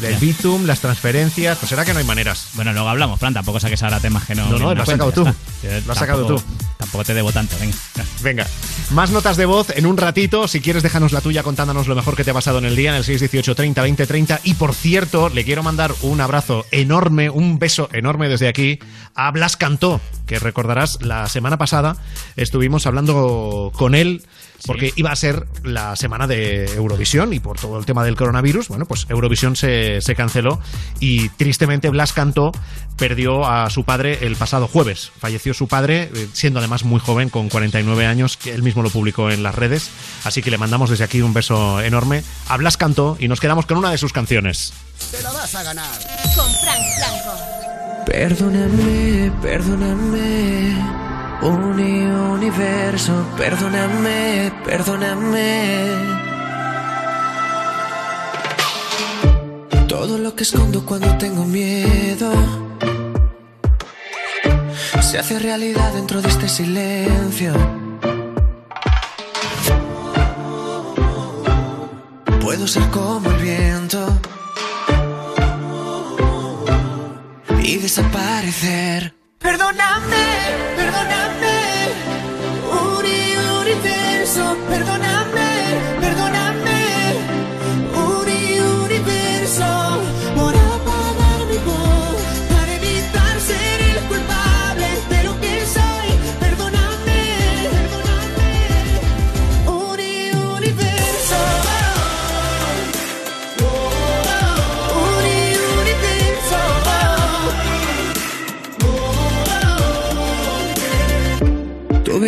[0.01, 0.19] El Ya.
[0.19, 2.49] Bizum, las transferencias, pues será que no hay maneras.
[2.53, 4.47] Bueno, luego hablamos, Fran, tampoco saques ahora temas que no.
[4.49, 5.23] No, no, lo has sacado tú.
[5.23, 6.43] Lo has sacado tú.
[6.77, 7.75] Tampoco te debo tanto, venga.
[8.21, 8.47] Venga,
[8.91, 10.47] más notas de voz en un ratito.
[10.47, 12.91] Si quieres, déjanos la tuya contándonos lo mejor que te ha pasado en el día
[12.91, 14.39] en el 618 30 20 30.
[14.43, 18.79] Y por cierto, le quiero mandar un abrazo enorme, un beso enorme desde aquí
[19.15, 21.97] a Blas Cantó, que recordarás la semana pasada
[22.35, 24.23] estuvimos hablando con él.
[24.65, 28.67] Porque iba a ser la semana de Eurovisión y por todo el tema del coronavirus,
[28.67, 30.59] bueno, pues Eurovisión se, se canceló
[30.99, 32.51] y tristemente Blas Cantó
[32.99, 35.11] perdió a su padre el pasado jueves.
[35.17, 38.89] Falleció su padre, eh, siendo además muy joven, con 49 años, que él mismo lo
[38.89, 39.89] publicó en las redes.
[40.25, 43.65] Así que le mandamos desde aquí un beso enorme a Blas Cantó y nos quedamos
[43.65, 44.73] con una de sus canciones.
[45.11, 45.89] Te la vas a ganar.
[46.35, 48.05] Con Frank Blanco.
[48.05, 51.08] Perdóname, perdóname.
[51.41, 55.87] Uni universo, perdóname, perdóname.
[59.87, 62.31] Todo lo que escondo cuando tengo miedo
[65.01, 67.53] se hace realidad dentro de este silencio.
[72.41, 74.19] Puedo ser como el viento
[77.63, 79.18] y desaparecer.
[79.39, 80.25] Perdóname,
[80.75, 81.55] perdóname,
[82.97, 85.08] Uni universo, perdóname, perdóname,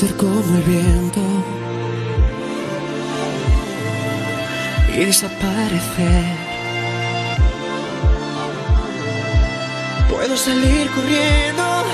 [0.00, 1.20] Ser como el viento
[4.96, 6.24] y desaparecer.
[10.08, 11.84] Puedo salir corriendo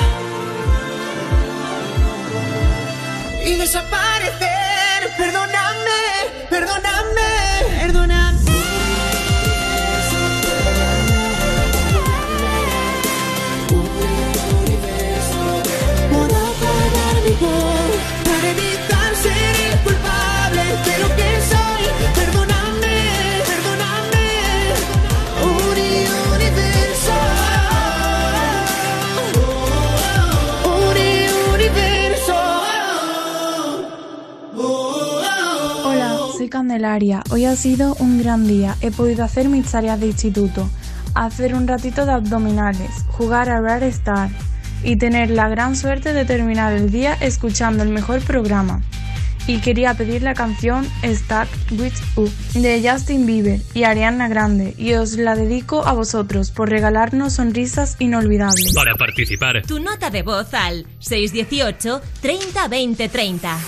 [3.45, 5.01] y desaparecer.
[5.19, 6.01] Perdóname,
[6.49, 6.96] perdóname.
[37.31, 38.77] Hoy ha sido un gran día.
[38.83, 40.69] He podido hacer mis tareas de instituto,
[41.15, 44.29] hacer un ratito de abdominales, jugar a Rare Star
[44.83, 48.83] y tener la gran suerte de terminar el día escuchando el mejor programa.
[49.47, 51.49] Y quería pedir la canción Stuck
[51.79, 56.69] With You de Justin Bieber y Ariana Grande y os la dedico a vosotros por
[56.69, 58.75] regalarnos sonrisas inolvidables.
[58.75, 63.59] Para participar, Tu nota de voz al 618 30 20 30.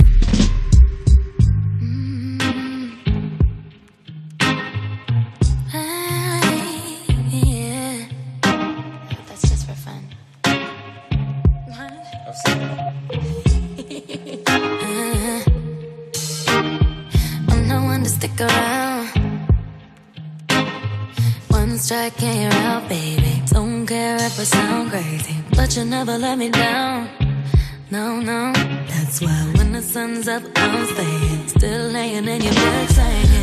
[22.17, 23.43] And you're out, baby.
[23.49, 27.07] Don't care if I sound crazy, but you never let me down.
[27.91, 28.51] No, no,
[28.89, 31.49] that's why when the sun's up, I'm staying.
[31.49, 33.38] Still laying in your bed saying,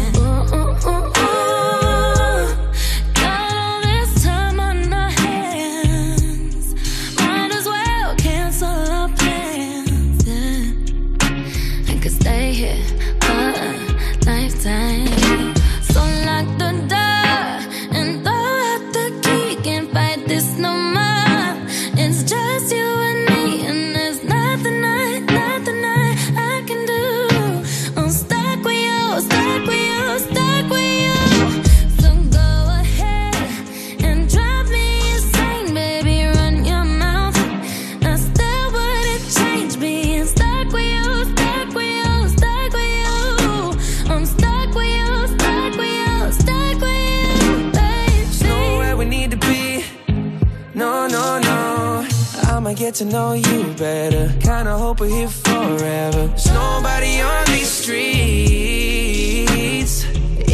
[53.05, 54.33] know you better.
[54.39, 56.27] Kinda hope we're here forever.
[56.27, 58.05] There's nobody on these streets.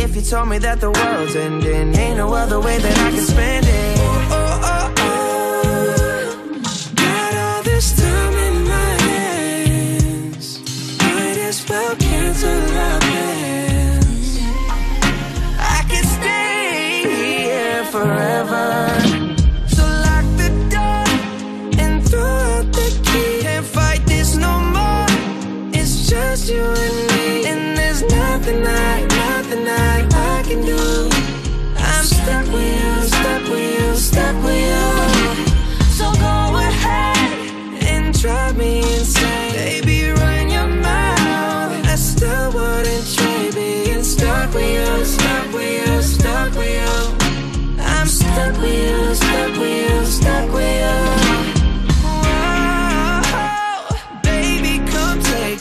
[0.03, 3.21] If you told me that the world's ending, ain't no other way that I can
[3.21, 3.99] spend it.
[3.99, 6.61] Oh, oh, oh, oh.
[6.95, 10.59] Got all this time in my hands.
[10.99, 13.00] Might as well cancel our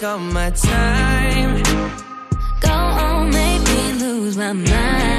[0.03, 1.63] Oh, all my time.
[2.61, 5.10] Go on, make me lose my mind.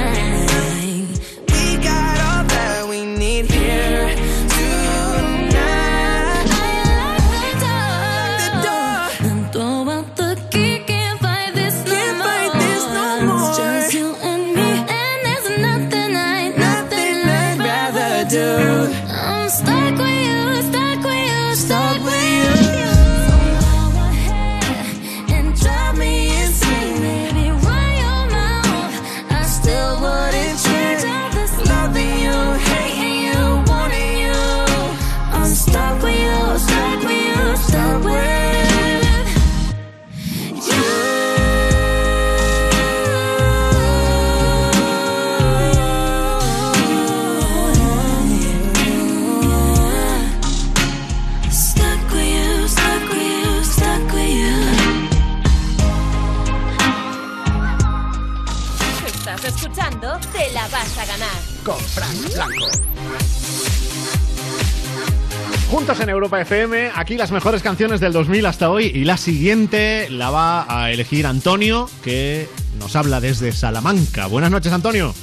[65.81, 70.11] Juntos en Europa FM, aquí las mejores canciones del 2000 hasta hoy y la siguiente
[70.11, 72.47] la va a elegir Antonio, que
[72.77, 74.27] nos habla desde Salamanca.
[74.27, 75.15] Buenas noches, Antonio.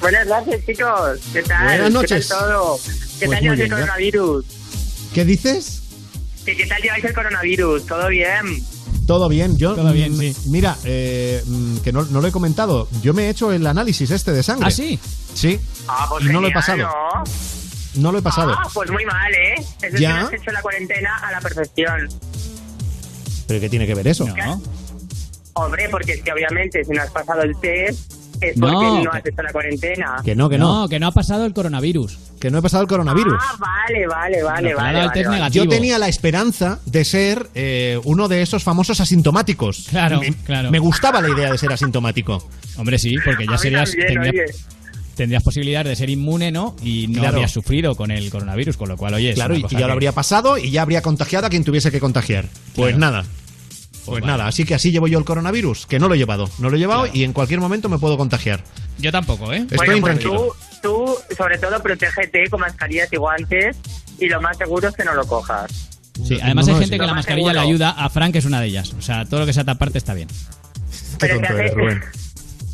[0.00, 1.20] Buenas noches, chicos.
[1.34, 1.66] ¿Qué tal?
[1.66, 2.26] Buenas noches.
[2.26, 2.78] ¿Qué tal todo?
[3.18, 4.44] ¿Qué Pues tal lleváis el coronavirus?
[5.12, 5.82] ¿Qué dices?
[6.46, 7.84] ¿Qué, ¿Qué tal lleváis el coronavirus?
[7.86, 8.64] ¿Todo bien?
[9.06, 9.74] Todo bien, yo.
[9.74, 10.36] Todo bien, mm, sí.
[10.46, 12.88] Mira, eh, mm, que no, no lo he comentado.
[13.02, 14.66] Yo me he hecho el análisis este de sangre.
[14.66, 14.98] ¿Ah, sí?
[15.34, 15.60] Sí.
[15.86, 17.22] Ah, pues y no lo he genial, pasado.
[17.26, 17.59] ¿no?
[17.96, 18.54] No lo he pasado.
[18.56, 19.54] Ah, pues muy mal, ¿eh?
[19.82, 20.28] Es ¿Ya?
[20.28, 22.08] que has hecho la cuarentena a la perfección.
[23.46, 24.26] ¿Pero qué tiene que ver eso?
[25.54, 29.10] Hombre, porque es que obviamente si no has pasado el test es No, porque no
[29.10, 30.16] que- has hecho la cuarentena.
[30.24, 30.82] Que no, que no.
[30.82, 32.16] No, que no ha pasado el coronavirus.
[32.40, 33.34] Que no he pasado el coronavirus.
[33.38, 34.74] Ah, vale, vale, vale, vale.
[34.74, 35.38] dado el vale, test vale.
[35.38, 35.64] negativo.
[35.64, 39.88] Yo tenía la esperanza de ser eh, uno de esos famosos asintomáticos.
[39.90, 40.70] Claro, me, claro.
[40.70, 42.48] Me gustaba la idea de ser asintomático.
[42.78, 43.90] Hombre, sí, porque ya serías.
[43.90, 44.64] también, tendrías, oye.
[45.20, 46.74] Tendrías posibilidad de ser inmune, ¿no?
[46.82, 47.28] Y no Claro.
[47.36, 50.56] habrías sufrido con el coronavirus, con lo cual, oye, Claro, y ya lo habría pasado
[50.56, 52.46] y ya habría contagiado a quien tuviese que contagiar.
[52.74, 52.98] Pues Claro.
[52.98, 53.24] nada.
[54.06, 54.26] Pues vale.
[54.32, 56.48] nada, así que así llevo yo el coronavirus, que no lo he llevado.
[56.58, 58.64] No lo he llevado y en cualquier momento me puedo contagiar.
[58.98, 59.58] Yo tampoco, ¿eh?
[59.70, 60.52] Estoy Bueno, pues tú,
[60.82, 63.76] tú, sobre todo, protégete con mascarillas y guantes
[64.18, 65.70] y lo más seguro es que no lo cojas.
[66.26, 67.00] Sí, además No, hay no, gente sí.
[67.00, 67.68] que la mascarilla le seguro.
[67.74, 67.90] ayuda.
[67.90, 68.94] A Frank es una de ellas.
[68.98, 70.28] O sea, todo lo que sea taparte está bien.
[70.28, 72.00] Qué Pero tonto eres, Rubén.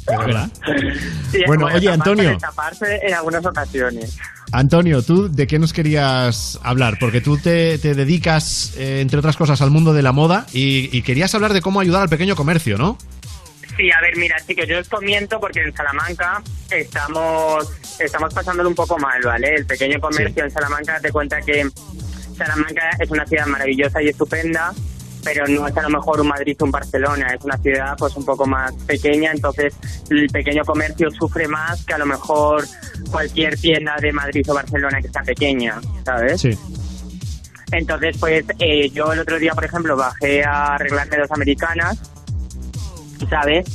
[1.30, 2.36] Sí, Bueno, oye, Antonio.
[2.38, 4.16] Taparse en algunas ocasiones.
[4.52, 6.98] Antonio, ¿tú de qué nos querías hablar?
[7.00, 10.96] Porque tú te, te dedicas, eh, entre otras cosas, al mundo de la moda y,
[10.96, 12.96] y querías hablar de cómo ayudar al pequeño comercio, ¿no?
[13.76, 17.68] Sí, a ver, mira, chicos, yo os comiento porque en Salamanca estamos
[17.98, 19.54] estamos pasándolo un poco mal, ¿vale?
[19.54, 21.68] El pequeño comercio en Salamanca te cuenta que
[22.36, 24.72] Salamanca es una ciudad maravillosa y estupenda,
[25.26, 28.14] pero no es a lo mejor un Madrid o un Barcelona, es una ciudad pues
[28.14, 29.74] un poco más pequeña, entonces
[30.08, 32.64] el pequeño comercio sufre más que a lo mejor
[33.10, 36.40] cualquier tienda de Madrid o Barcelona que está pequeña, ¿sabes?
[36.40, 36.50] Sí.
[37.72, 42.00] Entonces, pues eh, yo el otro día, por ejemplo, bajé a arreglarme dos americanas,
[43.28, 43.66] ¿sabes?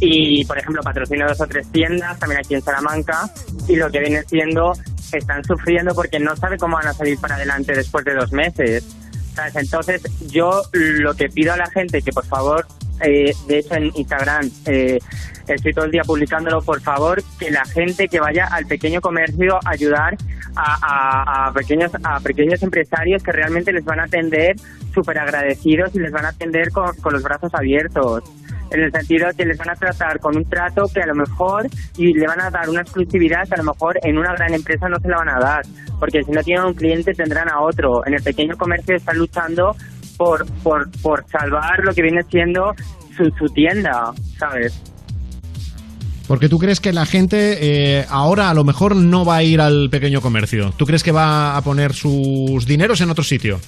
[0.00, 3.28] Y, por ejemplo, patrocino dos o tres tiendas también aquí en Salamanca
[3.68, 4.72] y lo que viene siendo,
[5.12, 8.82] están sufriendo porque no saben cómo van a salir para adelante después de dos meses.
[9.54, 12.66] Entonces, yo lo que pido a la gente que, por favor,
[13.00, 14.98] eh, de hecho en Instagram eh,
[15.48, 19.58] estoy todo el día publicándolo, por favor, que la gente que vaya al pequeño comercio
[19.64, 20.16] ayudar
[20.56, 24.54] a pequeños a pequeños empresarios que realmente les van a atender
[24.94, 28.22] súper agradecidos y les van a atender con, con los brazos abiertos.
[28.74, 31.14] En el sentido de que les van a tratar con un trato que a lo
[31.14, 34.52] mejor y le van a dar una exclusividad que a lo mejor en una gran
[34.52, 35.62] empresa no se la van a dar.
[36.00, 38.04] Porque si no tienen un cliente tendrán a otro.
[38.04, 39.76] En el pequeño comercio están luchando
[40.16, 42.74] por, por, por salvar lo que viene siendo
[43.16, 44.82] su, su tienda, ¿sabes?
[46.26, 49.60] Porque tú crees que la gente eh, ahora a lo mejor no va a ir
[49.60, 50.72] al pequeño comercio.
[50.76, 53.60] ¿Tú crees que va a poner sus dineros en otro sitio?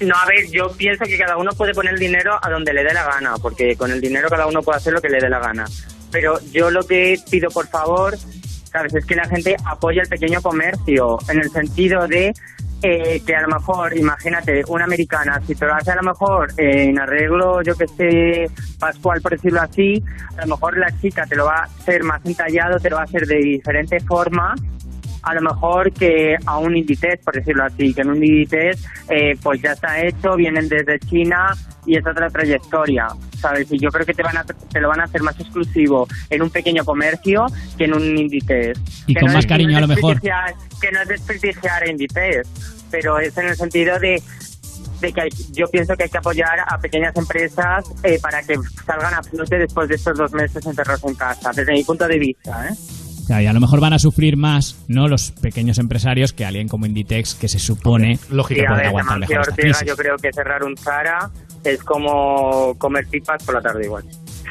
[0.00, 2.82] No, a ver, yo pienso que cada uno puede poner el dinero a donde le
[2.82, 5.28] dé la gana, porque con el dinero cada uno puede hacer lo que le dé
[5.28, 5.66] la gana.
[6.10, 8.16] Pero yo lo que pido, por favor,
[8.64, 12.32] sabes, es que la gente apoye el pequeño comercio, en el sentido de
[12.82, 16.50] eh, que a lo mejor, imagínate, una americana, si te lo hace a lo mejor
[16.56, 20.02] en arreglo, yo que sé, pascual, por decirlo así,
[20.38, 23.02] a lo mejor la chica te lo va a hacer más entallado, te lo va
[23.02, 24.54] a hacer de diferente forma,
[25.22, 29.36] a lo mejor que a un Inditex, por decirlo así, que en un Inditex eh,
[29.42, 31.54] pues ya está hecho, vienen desde China
[31.86, 33.06] y es otra trayectoria,
[33.40, 33.66] ¿sabes?
[33.72, 36.42] Y yo creo que te van a, te lo van a hacer más exclusivo en
[36.42, 37.46] un pequeño comercio
[37.78, 38.78] que en un Inditex.
[39.06, 40.20] Y Que con no más es- cariño, a lo mejor.
[40.20, 42.48] Que no es desprestigiar Inditex,
[42.90, 44.22] pero es en el sentido de
[45.00, 48.54] de que hay- yo pienso que hay que apoyar a pequeñas empresas eh, para que
[48.84, 52.18] salgan a flote después de estos dos meses encerrados en casa, desde mi punto de
[52.18, 52.74] vista, ¿eh?
[53.22, 55.08] O sea, y a lo mejor van a sufrir más, ¿no?
[55.08, 58.86] Los pequeños empresarios que alguien como Inditex, que se supone Sí, a que ver, puede
[58.88, 59.86] aguantar mejor esta crisis.
[59.86, 61.30] yo creo que cerrar un Zara
[61.64, 64.04] es como comer pipas por la tarde igual.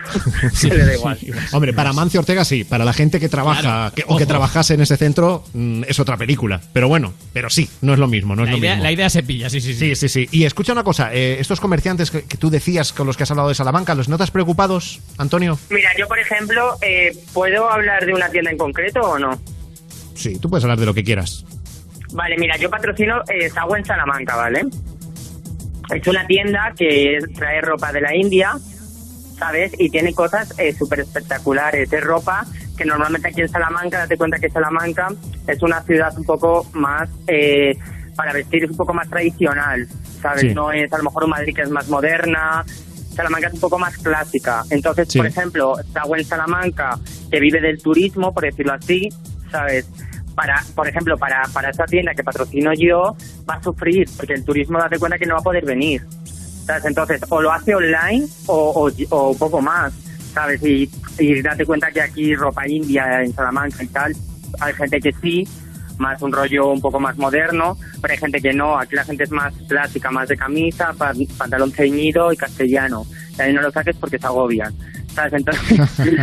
[0.54, 0.70] Sí.
[0.70, 1.18] Le da igual.
[1.52, 4.74] Hombre, para Mancio Ortega sí, para la gente que trabaja Claro, que- o que trabajase
[4.74, 6.62] en ese centro mm, es otra película.
[6.74, 8.84] Pero bueno, pero sí, no es lo mismo, no es La lo idea, mismo.
[8.84, 9.96] la idea se pilla, sí, sí, sí.
[9.96, 10.28] Sí, sí, sí.
[10.32, 13.32] Y escucha una cosa, eh, estos comerciantes que, que tú decías con los que has
[13.32, 15.58] hablado de Salamanca, ¿los notas preocupados, Antonio?
[15.70, 19.40] Mira, yo por ejemplo, eh, ¿puedo hablar de una tienda en concreto o no?
[20.16, 21.46] Sí, tú puedes hablar de lo que quieras.
[22.12, 24.64] Vale, mira, yo patrocino eh, Sagua en Salamanca, ¿vale?
[25.94, 28.54] Es una tienda que trae ropa de la India,
[29.40, 29.72] ¿sabes?
[29.80, 31.92] Y tiene cosas eh, súper espectaculares.
[31.92, 32.46] Es ropa
[32.78, 35.08] que normalmente aquí en Salamanca, date cuenta que Salamanca
[35.48, 37.76] es una ciudad un poco más, eh,
[38.16, 39.88] para vestir es un poco más tradicional,
[40.22, 40.42] ¿sabes?
[40.42, 40.54] Sí.
[40.54, 42.64] No es a lo mejor un Madrid que es más moderna.
[43.16, 44.64] Salamanca es un poco más clásica.
[44.70, 45.18] Entonces, Sí.
[45.20, 47.00] por ejemplo, Sagua en Salamanca,
[47.32, 49.10] que vive del turismo, por decirlo así,
[49.52, 49.88] ¿sabes?
[50.36, 53.14] para, por ejemplo, para, para esta tienda que patrocino yo,
[53.50, 56.02] va a sufrir, porque el turismo date cuenta que no va a poder venir.
[56.70, 56.86] ¿Sabes?
[56.86, 59.92] Entonces, o lo hace online o, o, o poco más,
[60.36, 60.62] ¿sabes?
[60.64, 60.88] Y,
[61.18, 64.16] y date cuenta que aquí ropa india en Salamanca y tal,
[64.60, 65.48] hay gente que sí,
[65.98, 69.24] más un rollo un poco más moderno, pero hay gente que no, aquí la gente
[69.24, 73.04] es más clásica, más de camisa, pa- pantalón ceñido y castellano.
[73.40, 74.72] Y ahí no lo saques porque se agobian.
[75.16, 75.34] ¿Sabes?
[75.34, 75.80] Entonces,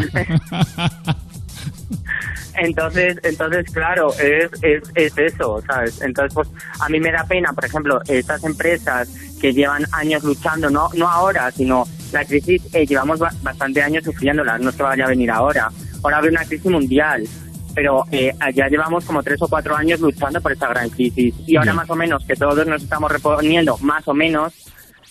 [2.58, 6.00] entonces, entonces claro, es, es, es eso, ¿sabes?
[6.02, 6.48] Entonces, pues
[6.80, 9.08] a mí me da pena, por ejemplo, estas empresas
[9.40, 14.04] que llevan años luchando, no, no ahora, sino la crisis, eh, llevamos ba- bastante años
[14.04, 15.70] sufriéndola, no es que vaya a venir ahora.
[16.02, 17.26] Ahora habrá una crisis mundial,
[17.74, 21.34] pero eh, ya llevamos como tres o cuatro años luchando por esta gran crisis.
[21.46, 24.52] Y ahora más o menos que todos nos estamos reponiendo, más o menos,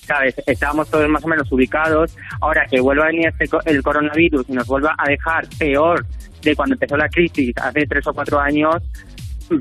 [0.05, 0.35] ¿sabes?
[0.45, 2.15] Estábamos todos más o menos ubicados.
[2.41, 6.05] Ahora que vuelva a venir este el coronavirus y nos vuelva a dejar peor
[6.41, 8.75] de cuando empezó la crisis hace tres o cuatro años,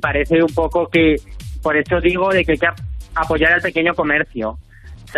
[0.01, 1.17] parece un poco que,
[1.63, 2.79] por eso digo de que hay que ap-
[3.15, 4.59] apoyar al pequeño comercio.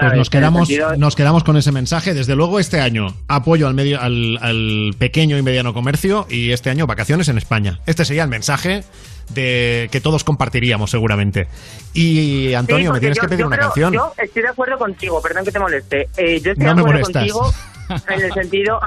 [0.00, 2.14] Pues nos quedamos, sentido- nos quedamos con ese mensaje.
[2.14, 6.70] Desde luego, este año apoyo al, medio, al, al pequeño y mediano comercio y este
[6.70, 7.80] año vacaciones en España.
[7.86, 8.84] Este sería el mensaje
[9.30, 11.48] de que todos compartiríamos seguramente.
[11.94, 13.92] Y Antonio, Sí, me tienes yo- que pedir una creo- canción.
[13.94, 16.08] Yo estoy de acuerdo contigo, perdón que te moleste.
[16.16, 17.52] Eh, yo estoy No de acuerdo contigo
[18.08, 18.80] en el sentido,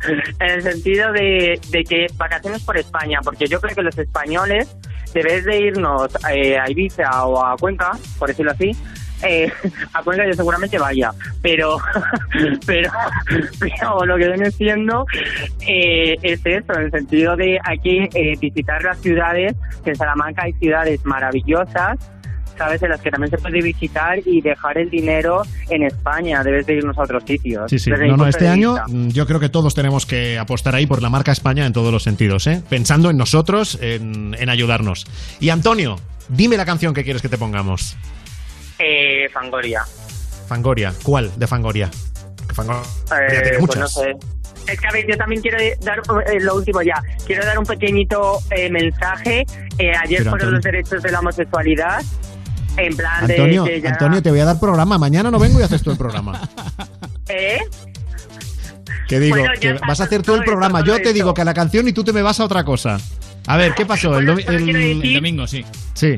[0.40, 4.68] en el sentido de, de que vacaciones por España, porque yo creo que los españoles,
[5.12, 8.72] debes de irnos eh, a Ibiza o a Cuenca, por decirlo así,
[9.26, 9.52] eh,
[9.92, 11.78] a Cuenca yo seguramente vaya, pero,
[12.66, 12.90] pero,
[13.58, 15.06] pero lo que viene siendo
[15.66, 19.96] eh, es eso, en el sentido de hay que eh, visitar las ciudades, que en
[19.96, 21.98] Salamanca hay ciudades maravillosas,
[22.56, 26.66] sabes, en las que también se puede visitar y dejar el dinero en España, debes
[26.66, 27.70] de irnos a otros sitios.
[27.70, 31.02] Sí, No, no, este año mm, yo creo que todos tenemos que apostar ahí por
[31.02, 32.62] la marca España en todos los sentidos, ¿eh?
[32.68, 35.06] Pensando en nosotros, en, en ayudarnos.
[35.40, 35.96] Y Antonio,
[36.28, 37.96] dime la canción que quieres que te pongamos.
[38.86, 39.82] Eh, Fangoria.
[40.48, 40.92] Fangoria.
[41.02, 41.86] ¿Cuál de Fangoria?
[41.88, 42.50] Eh,
[43.30, 43.78] tiene pues muchas.
[43.80, 44.14] no sé.
[44.66, 47.02] Es que a ver, yo también quiero dar eh, lo último ya.
[47.26, 49.44] Quiero dar un pequeñito eh, mensaje.
[49.78, 52.02] Eh, ayer Pero, fueron Antonio- los derechos de la homosexualidad.
[52.76, 53.90] En plan de Antonio, que ya.
[53.90, 54.98] Antonio, te voy a dar programa.
[54.98, 56.40] Mañana no vengo y haces tú el programa.
[57.28, 57.58] ¿Eh?
[59.08, 60.80] Que digo, Bueno, que vas a hacer tú el todo programa.
[60.80, 61.14] Yo todo te esto.
[61.14, 62.98] digo que a la canción y tú te me vas a otra cosa.
[63.46, 64.18] A ver, ¿qué pasó?
[64.18, 65.64] El, domi- solo quiero el- decir- El domingo, sí.
[65.94, 66.16] Sí.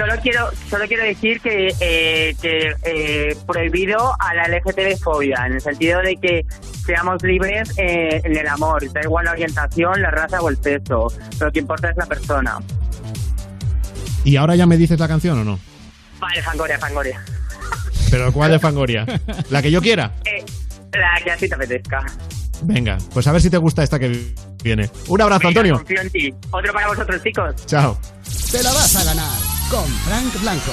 [0.00, 5.60] Solo quiero, solo quiero decir que, eh, que eh, prohibido a la LGTB-fobia, en el
[5.60, 6.46] sentido de que
[6.86, 11.12] seamos libres eh, en el amor, da igual la orientación, la raza o el sexo,
[11.38, 12.56] lo que importa es la persona.
[14.24, 15.58] ¿Y ahora ya me dices la canción o no?
[16.18, 17.22] Vale, Fangoria, Fangoria.
[18.10, 19.04] ¿Pero cuál de Fangoria?
[19.50, 20.12] ¿La que yo quiera?
[20.24, 20.42] Eh,
[20.94, 22.06] la que así te apetezca.
[22.62, 24.32] Venga, pues a ver si te gusta esta que
[24.64, 24.88] viene.
[25.08, 25.76] Un abrazo, Venga, Antonio.
[25.76, 26.34] Confío en ti.
[26.52, 27.66] Otro para vosotros, chicos.
[27.66, 28.00] Chao.
[28.50, 30.72] Te la vas a ganar con Frank Blanco.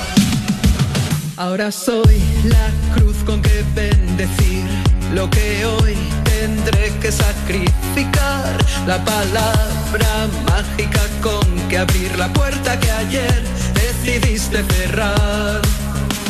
[1.35, 4.65] Ahora soy la cruz con que bendecir
[5.13, 8.57] lo que hoy tendré que sacrificar.
[8.87, 13.43] La palabra mágica con que abrir la puerta que ayer
[13.75, 15.61] decidiste cerrar.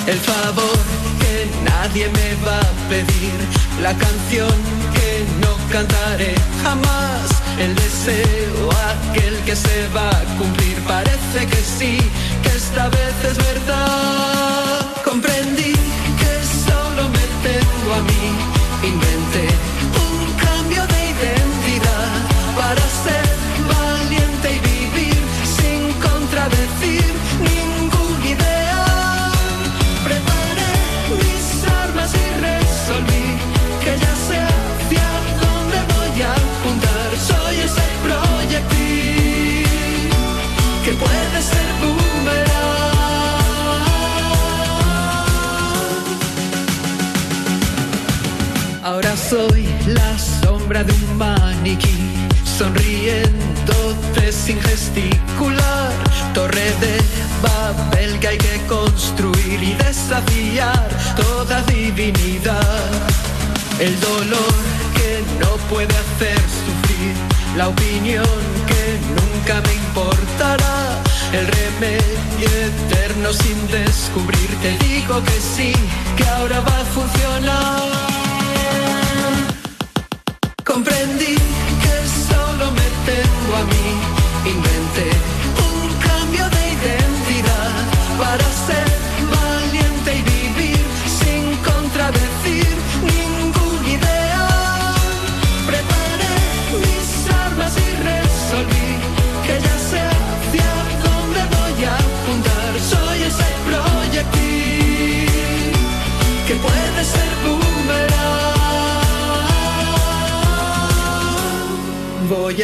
[0.07, 0.79] El favor
[1.19, 3.35] que nadie me va a pedir.
[3.81, 4.55] La canción
[4.93, 7.27] que no cantaré jamás.
[7.59, 10.77] El deseo aquel que se va a cumplir.
[10.87, 11.97] Parece que sí,
[12.41, 14.79] que esta vez es verdad.
[15.03, 15.73] Comprendí
[16.21, 16.33] que
[16.65, 18.47] solo me tengo a mí.
[49.29, 51.97] Soy la sombra de un maniquí,
[52.45, 55.91] sonriéndote sin gesticular.
[56.33, 56.97] Torre de
[57.41, 60.87] Babel que hay que construir y desafiar
[61.17, 62.87] toda divinidad.
[63.79, 64.53] El dolor
[64.95, 67.13] que no puede hacer sufrir,
[67.57, 68.83] la opinión que
[69.17, 71.01] nunca me importará.
[71.33, 75.73] El remedio eterno sin descubrir, te digo que sí,
[76.15, 78.16] que ahora va a funcionar.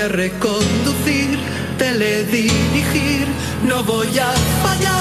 [0.07, 1.39] Reconducir,
[1.77, 3.27] teledirigir,
[3.67, 4.31] no voy a
[4.63, 4.92] fallar.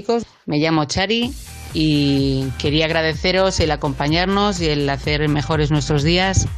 [0.00, 1.30] Chicos, me llamo Chari
[1.74, 6.48] y quería agradeceros el acompañarnos y el hacer mejores nuestros días.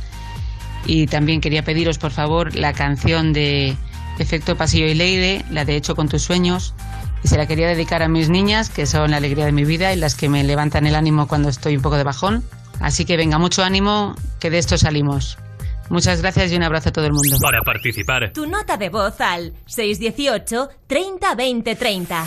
[0.86, 3.76] Y también quería pediros por favor la canción de
[4.20, 6.72] Efecto Pasillo y Leire, la de Hecho con tus sueños.
[7.24, 9.92] Y se la quería dedicar a mis niñas, que son la alegría de mi vida
[9.92, 12.44] y las que me levantan el ánimo cuando estoy un poco de bajón.
[12.80, 15.36] Así que venga, mucho ánimo, que de esto salimos.
[15.88, 17.36] Muchas gracias y un abrazo a todo el mundo.
[17.42, 22.26] Para participar, Tu nota de voz al 618 30 20 30.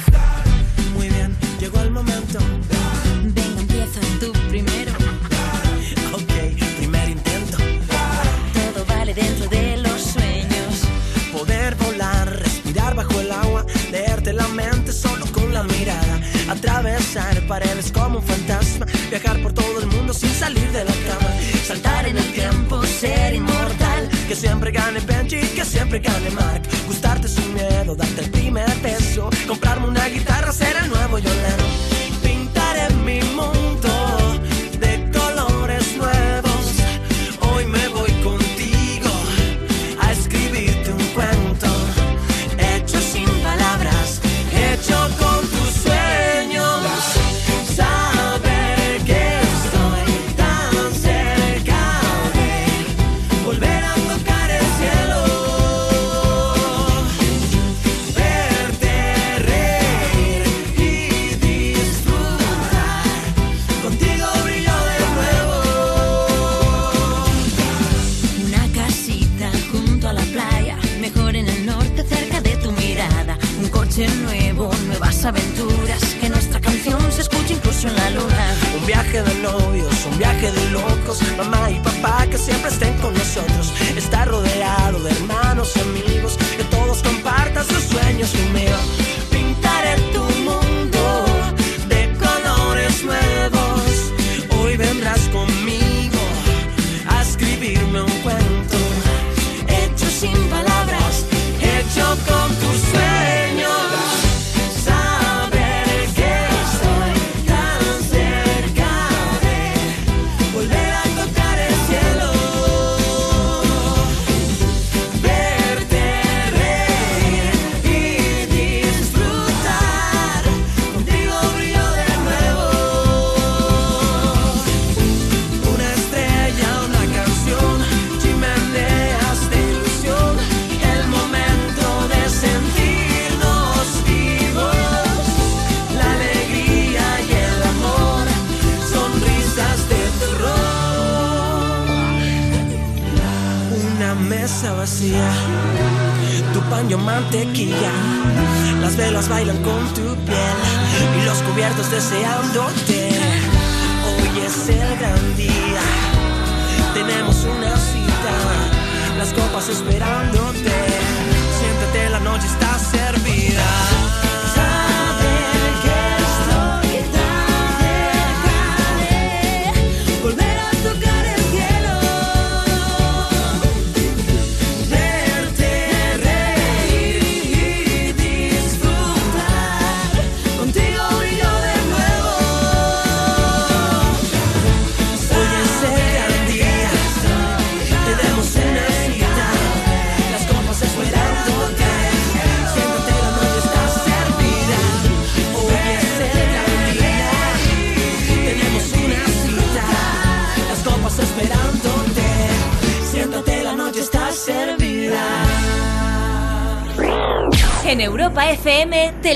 [16.50, 21.30] Atravesar paredes como un fantasma, viajar por todo el mundo sin salir de la cama,
[21.66, 27.28] saltar en el tiempo, ser inmortal, que siempre gane Benji, que siempre gane Mark, gustarte
[27.28, 31.95] sin miedo, darte el primer beso, comprarme una guitarra, ser el nuevo Yolano,
[78.86, 81.95] viaje de novios, un viaje de locos, mamá y papá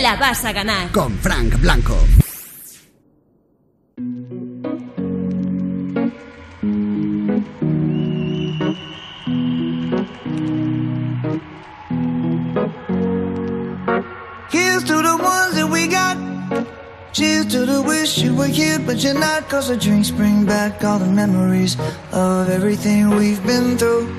[0.09, 0.91] la vas a ganar.
[0.91, 1.95] Con Frank Blanco.
[14.51, 16.17] Here's to the ones that we got.
[17.11, 19.47] Cheers to the wish you were here, but you're not.
[19.47, 21.77] Cause the drinks bring back all the memories
[22.11, 24.18] of everything we've been through.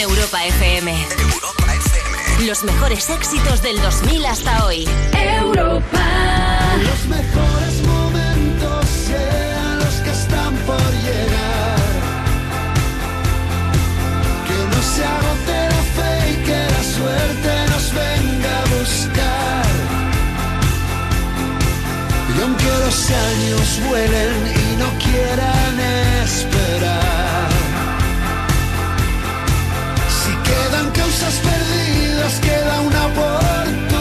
[0.00, 0.96] Europa FM.
[2.46, 4.88] Los mejores éxitos del 2000 hasta hoy.
[5.12, 6.00] Europa.
[6.82, 11.80] Los mejores momentos sean los que están por llegar.
[14.46, 19.66] Que no se agote la fe y que la suerte nos venga a buscar.
[22.36, 25.80] Y aunque los años vuelen y no quieran
[26.24, 27.29] esperar,
[30.50, 33.99] quedan causas perdidas, queda una oportunidad.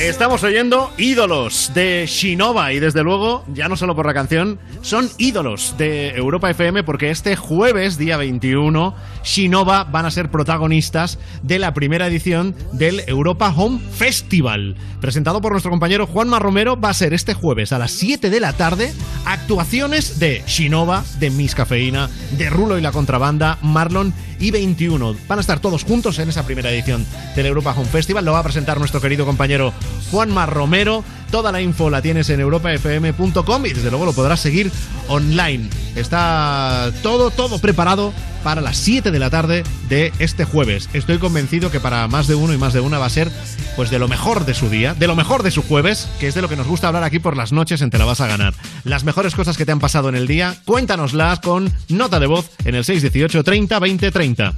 [0.00, 5.08] Estamos oyendo ídolos de Shinova y desde luego, ya no solo por la canción, son
[5.16, 8.94] ídolos de Europa FM porque este jueves, día 21,
[9.24, 14.76] Shinova van a ser protagonistas de la primera edición del Europa Home Festival.
[15.00, 18.40] Presentado por nuestro compañero Juanma Romero, va a ser este jueves a las 7 de
[18.40, 18.92] la tarde
[19.24, 25.16] actuaciones de Shinova, de Miss Cafeína, de Rulo y la Contrabanda, Marlon y 21.
[25.28, 28.24] Van a estar todos juntos en esa primera edición del Europa Home Festival.
[28.24, 29.72] Lo va a presentar nuestro querido compañero
[30.10, 31.04] Juanma Romero.
[31.30, 34.70] Toda la info la tienes en europafm.com y desde luego lo podrás seguir
[35.08, 35.68] online.
[35.94, 38.12] Está todo, todo preparado
[38.44, 40.88] para las 7 de la tarde de este jueves.
[40.92, 43.30] Estoy convencido que para más de uno y más de una va a ser
[43.74, 46.34] pues de lo mejor de su día, de lo mejor de su jueves, que es
[46.34, 48.26] de lo que nos gusta hablar aquí por las noches en Te la vas a
[48.26, 48.54] ganar.
[48.84, 52.50] Las mejores cosas que te han pasado en el día, cuéntanoslas con nota de voz
[52.64, 54.54] en el 618 30 20 30.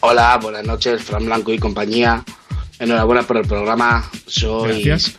[0.00, 2.24] Hola, buenas noches, Fran Blanco y compañía.
[2.78, 4.10] Enhorabuena por el programa.
[4.26, 5.18] Soy Gracias.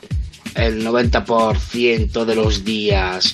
[0.56, 3.34] el 90% de los días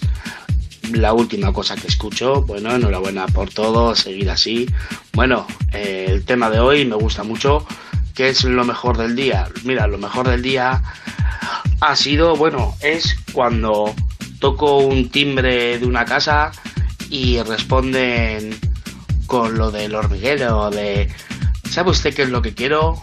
[0.91, 2.41] la última cosa que escucho.
[2.43, 4.67] Bueno, enhorabuena por todo, seguir así.
[5.13, 7.65] Bueno, eh, el tema de hoy me gusta mucho.
[8.13, 9.47] ¿qué es lo mejor del día?
[9.63, 10.81] Mira, lo mejor del día
[11.81, 13.93] ha sido, bueno, es cuando
[14.39, 16.51] toco un timbre de una casa
[17.09, 18.55] y responden
[19.25, 21.09] con lo del hormiguero, de
[21.69, 23.01] ¿sabe usted qué es lo que quiero?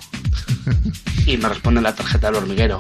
[1.27, 2.79] Y me responden la tarjeta del hormiguero.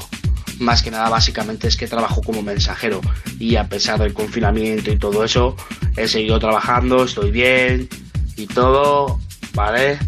[0.58, 3.00] Más que nada, básicamente es que trabajo como mensajero
[3.38, 5.56] y a pesar del confinamiento y todo eso,
[5.96, 7.88] he seguido trabajando, estoy bien
[8.36, 9.18] y todo,
[9.54, 9.98] ¿vale?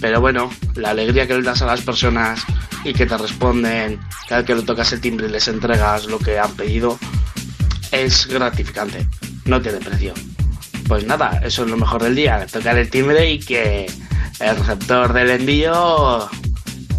[0.00, 2.44] Pero bueno, la alegría que le das a las personas
[2.84, 6.38] y que te responden cada que le tocas el timbre y les entregas lo que
[6.38, 6.98] han pedido
[7.90, 9.06] es gratificante,
[9.44, 10.14] no tiene precio.
[10.88, 13.86] Pues nada, eso es lo mejor del día, tocar el timbre y que
[14.40, 16.28] el receptor del envío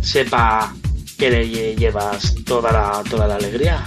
[0.04, 0.74] sepa
[1.18, 3.84] que le lle- llevas toda la, toda la alegría.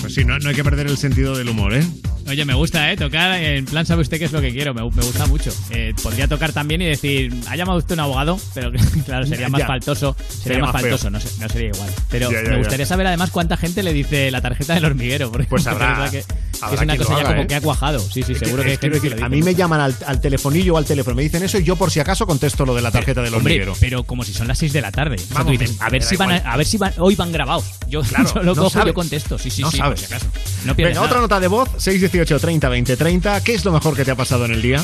[0.00, 1.84] Pues sí, no, no hay que perder el sentido del humor, ¿eh?
[2.32, 2.96] Oye, me gusta, ¿eh?
[2.96, 4.72] Tocar, en plan, ¿sabe usted qué es lo que quiero?
[4.72, 5.50] Me, me gusta mucho.
[5.70, 8.38] Eh, podría tocar también y decir, ¿ha llamado usted un abogado?
[8.54, 8.72] Pero
[9.04, 9.66] claro, sería más Ya.
[9.66, 10.16] faltoso.
[10.18, 11.90] Sería, Sería más faltoso, no, no sería igual.
[12.08, 15.30] Pero Ya, ya, me gustaría saber además cuánta gente le dice la tarjeta del hormiguero.
[15.30, 17.46] Porque Pues es habrá- que, es una cosa ya como ¿eh?
[17.46, 18.00] que ha cuajado.
[18.00, 19.28] Sí, sí, seguro que Es- que lo a dice.
[19.28, 21.90] mí me llaman al, al telefonillo o al teléfono, me dicen eso y yo por
[21.90, 23.74] si acaso contesto lo de la tarjeta del Hombre, hormiguero.
[23.78, 25.16] pero como si son las 6 de la tarde.
[25.16, 26.94] O sea, Vamos, tú dices, me- a ver si van a, a ver si van,
[26.96, 27.64] hoy van grabados.
[27.88, 28.86] Yo, Claro, yo lo no cojo, sabes.
[28.86, 29.38] yo contesto.
[29.38, 30.00] Sí, sí, No sí, sabes.
[30.00, 30.30] por si acaso.
[30.64, 33.42] No pierdes Venga, otra nota de voz, 618 30 20 30.
[33.44, 34.82] ¿Qué es lo mejor que te ha pasado en el día?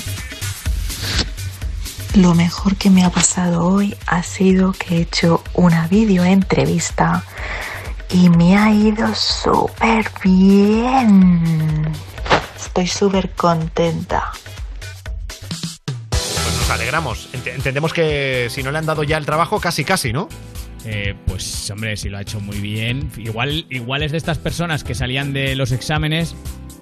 [2.15, 7.23] Lo mejor que me ha pasado hoy ha sido que he hecho una video entrevista
[8.11, 11.93] y me ha ido súper bien.
[12.59, 14.33] Estoy súper contenta.
[16.11, 17.29] Pues nos alegramos.
[17.35, 20.29] Ent- entendemos que si no le han dado ya el trabajo, casi casi, ¿no?
[20.91, 23.11] Eh, pues hombre, si lo ha hecho muy bien.
[23.19, 26.35] Igual, igual es de estas personas que salían de los exámenes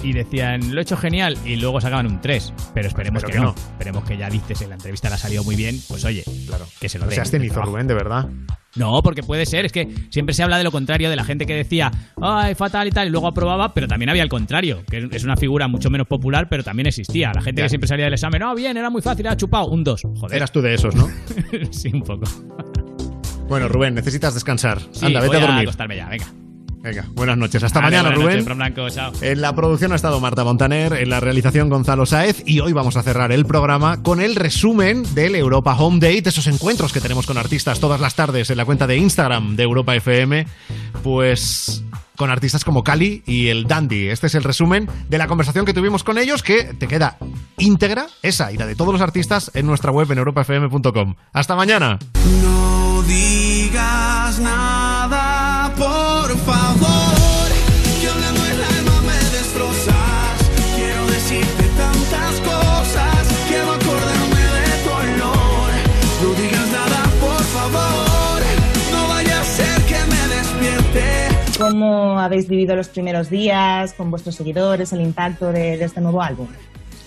[0.02, 2.52] y decían, lo he hecho genial, y luego sacaban un 3.
[2.74, 3.46] Pero esperemos Pero que, que no.
[3.46, 3.54] no.
[3.72, 5.80] Esperemos que ya dices en la entrevista le ha salido muy bien.
[5.88, 7.16] Pues oye, claro, que se lo No den.
[7.16, 7.72] seas cenizo, trabajo.
[7.72, 8.28] Rubén, de verdad.
[8.76, 11.46] No, porque puede ser, es que siempre se habla de lo contrario, de la gente
[11.46, 15.08] que decía, ay, fatal y tal, y luego aprobaba, pero también había el contrario, que
[15.10, 17.32] es una figura mucho menos popular, pero también existía.
[17.34, 17.64] La gente Ya.
[17.64, 20.02] que siempre salía del examen, no, bien, era muy fácil, ha chupado, un 2.
[20.20, 20.36] Joder.
[20.36, 21.08] Eras tú de esos, ¿no?
[21.70, 22.26] sí, un poco.
[23.48, 24.80] Bueno, Rubén, necesitas descansar.
[24.92, 25.62] Sí, Anda, vete voy a dormir.
[25.62, 26.26] acostarme ya, venga.
[26.82, 27.62] Venga, buenas noches.
[27.64, 28.38] Hasta Vale, mañana, Rubén.
[28.44, 29.12] noches, Blanco, chao.
[29.20, 32.96] En la producción ha estado Marta Montaner, en la realización Gonzalo Saez y hoy vamos
[32.96, 37.26] a cerrar el programa con el resumen del Europa Home Date, esos encuentros que tenemos
[37.26, 40.46] con artistas todas las tardes en la cuenta de Instagram de Europa FM,
[41.02, 41.82] pues
[42.16, 44.08] con artistas como Cali y el Dandy.
[44.08, 47.18] Este es el resumen de la conversación que tuvimos con ellos que te queda
[47.58, 51.14] íntegra, esa y la de todos los artistas en nuestra web en europafm.com.
[51.32, 51.98] Hasta mañana.
[52.42, 53.02] No
[54.36, 57.48] digas nada, por favor.
[58.00, 60.50] Que hablando el alma me destrozas.
[60.76, 63.28] Quiero decirte tantas cosas.
[63.48, 65.70] Quiero acordarme de tu olor.
[66.22, 68.42] No digas nada, por favor.
[68.92, 71.58] No vaya a ser que me despierte.
[71.58, 76.22] ¿Cómo habéis vivido los primeros días con vuestros seguidores, el impacto de, de este nuevo
[76.22, 76.48] álbum?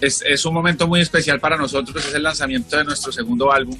[0.02, 3.78] es, es un momento muy especial para nosotros, es el lanzamiento de nuestro segundo álbum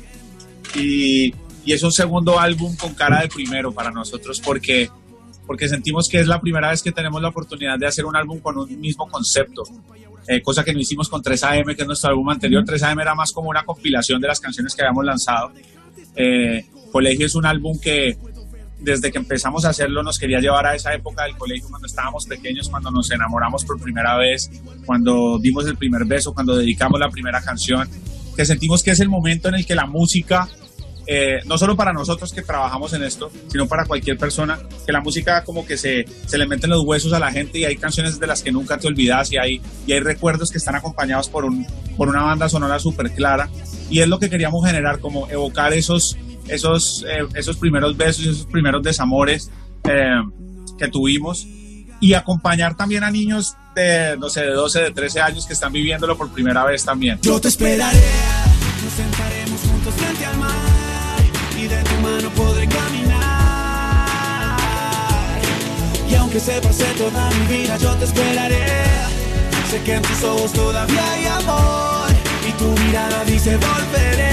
[0.76, 1.34] y,
[1.66, 4.90] y es un segundo álbum con cara de primero para nosotros porque,
[5.46, 8.40] porque sentimos que es la primera vez que tenemos la oportunidad de hacer un álbum
[8.40, 9.64] con un mismo concepto,
[10.28, 12.64] eh, cosa que no hicimos con 3AM, que es nuestro álbum anterior.
[12.64, 15.52] 3AM era más como una compilación de las canciones que habíamos lanzado.
[16.16, 18.18] Eh, Colegio es un álbum que
[18.80, 22.26] desde que empezamos a hacerlo nos quería llevar a esa época del colegio cuando estábamos
[22.26, 24.50] pequeños, cuando nos enamoramos por primera vez,
[24.86, 27.90] cuando dimos el primer beso, cuando dedicamos la primera canción,
[28.36, 30.48] que sentimos que es el momento en el que la música,
[31.12, 35.02] eh, no solo para nosotros que trabajamos en esto, sino para cualquier persona, que la
[35.02, 38.20] música como que se, se le meten los huesos a la gente y hay canciones
[38.20, 41.46] de las que nunca te olvidas y hay, y hay recuerdos que están acompañados por,
[41.46, 41.66] un,
[41.98, 43.50] por una banda sonora súper clara.
[43.90, 46.16] Y es lo que queríamos generar, como evocar esos
[46.48, 49.50] esos, eh, esos primeros besos esos primeros desamores
[49.86, 50.22] eh,
[50.78, 51.48] que tuvimos.
[52.02, 55.74] Y acompañar también a niños de, no sé, de 12, de 13 años que están
[55.74, 57.20] viviéndolo por primera vez también.
[57.24, 58.00] Yo te esperaré,
[58.84, 60.69] nos sentaremos juntos frente al mar
[66.30, 68.64] aunque se pase toda mi vida, yo te esperaré.
[69.72, 72.08] Sé que en tus ojos todavía hay amor
[72.48, 74.30] y tu mirada dice volveré.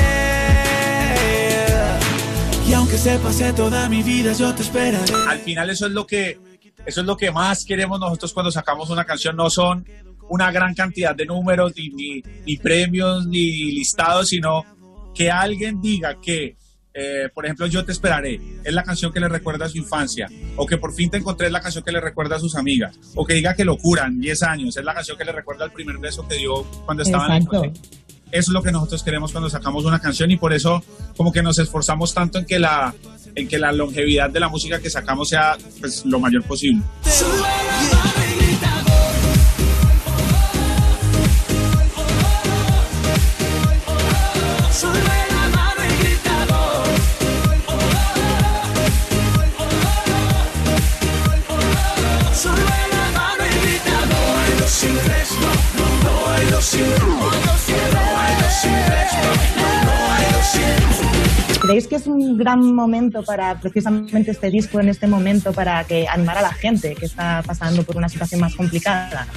[2.68, 5.10] Y aunque se pase toda mi vida, yo te esperaré.
[5.26, 6.38] Al final eso es lo que
[6.84, 9.34] eso es lo que más queremos nosotros cuando sacamos una canción.
[9.34, 9.86] No son
[10.28, 14.66] una gran cantidad de números, ni, ni, ni premios, ni listados, sino
[15.14, 16.58] que alguien diga que,
[16.98, 20.28] eh, por ejemplo, Yo te esperaré, es la canción que le recuerda a su infancia,
[20.56, 22.98] o que por fin te encontré es la canción que le recuerda a sus amigas,
[23.14, 25.72] o que diga que lo curan, 10 años, es la canción que le recuerda al
[25.72, 27.64] primer beso que dio cuando estaba en el Exacto.
[27.66, 27.80] eso
[28.30, 30.82] es lo que nosotros queremos cuando sacamos una canción y por eso
[31.18, 32.94] como que nos esforzamos tanto en que la,
[33.34, 36.82] en que la longevidad de la música que sacamos sea pues, lo mayor posible.
[61.60, 66.08] ¿Creéis que es un gran momento para precisamente este disco en este momento para que
[66.08, 69.28] animar a la gente que está pasando por una situación más complicada?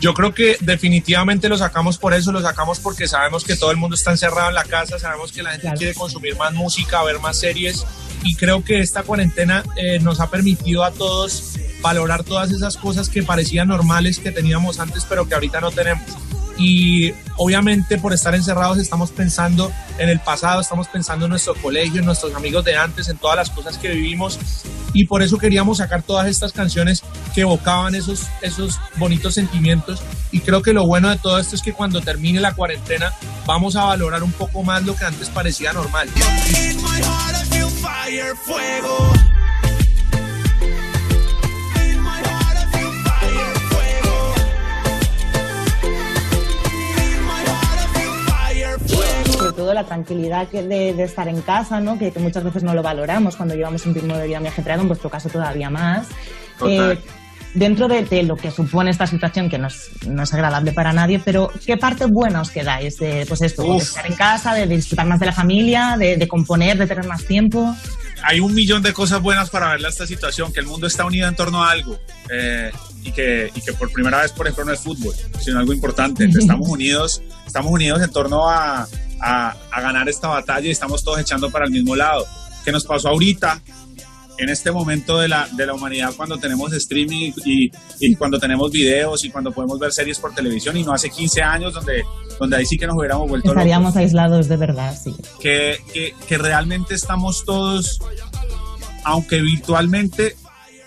[0.00, 3.76] Yo creo que definitivamente lo sacamos por eso, lo sacamos porque sabemos que todo el
[3.76, 7.18] mundo está encerrado en la casa, sabemos que la gente quiere consumir más música, ver
[7.18, 7.84] más series
[8.22, 13.08] y creo que esta cuarentena eh, nos ha permitido a todos valorar todas esas cosas
[13.08, 16.27] que parecían normales que teníamos antes pero que ahorita no tenemos.
[16.58, 22.00] Y obviamente por estar encerrados estamos pensando en el pasado, estamos pensando en nuestro colegio,
[22.00, 24.38] en nuestros amigos de antes, en todas las cosas que vivimos
[24.92, 27.02] y por eso queríamos sacar todas estas canciones
[27.34, 30.00] que evocaban esos, esos bonitos sentimientos
[30.32, 33.12] y creo que lo bueno de todo esto es que cuando termine la cuarentena
[33.46, 36.08] vamos a valorar un poco más lo que antes parecía normal.
[37.80, 39.12] Fire, fuego.
[49.58, 51.98] Todo la tranquilidad que de, de estar en casa, ¿no?
[51.98, 54.82] que, que muchas veces no lo valoramos cuando llevamos un ritmo de vida muy ajetreado,
[54.82, 56.06] en vuestro caso todavía más.
[56.64, 56.96] Eh,
[57.54, 60.92] dentro de, de lo que supone esta situación, que no es, no es agradable para
[60.92, 64.68] nadie, pero ¿qué parte buena os quedáis de pues esto, de estar en casa, de
[64.68, 67.74] disfrutar más de la familia, de, de componer, de tener más tiempo?
[68.22, 71.28] hay un millón de cosas buenas para verla esta situación, que el mundo está unido
[71.28, 71.98] en torno a algo
[72.30, 72.70] eh,
[73.02, 76.28] y, que, y que por primera vez, por ejemplo, no es fútbol, sino algo importante.
[76.28, 78.86] que Estamos unidos, estamos unidos en torno a,
[79.20, 82.26] a, a ganar esta batalla y estamos todos echando para el mismo lado.
[82.64, 83.60] ¿Qué nos pasó ahorita?
[84.40, 88.70] En este momento de la, de la humanidad, cuando tenemos streaming y, y cuando tenemos
[88.70, 92.04] videos y cuando podemos ver series por televisión, y no hace 15 años, donde,
[92.38, 95.12] donde ahí sí que nos hubiéramos vuelto locos Estaríamos aislados de verdad, sí.
[95.40, 97.98] que, que, que realmente estamos todos,
[99.02, 100.36] aunque virtualmente,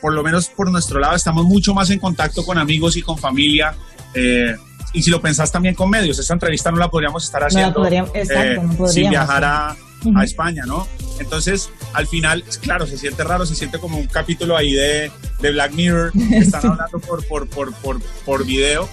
[0.02, 3.18] por lo menos por nuestro lado, estamos mucho más en contacto con amigos y con
[3.18, 3.76] familia.
[4.14, 4.56] eh,
[4.94, 8.12] y si lo pensás también con medios, esta entrevista no la podríamos estar haciendo podríamos-
[8.14, 9.76] exacto, eh, no sin viajar a,
[10.16, 10.88] a España, ¿no?
[11.20, 15.52] Entonces, al final, claro, se siente raro, se siente como un capítulo ahí de, de
[15.52, 18.90] Black Mirror, que están hablando por, por, por, por, por video,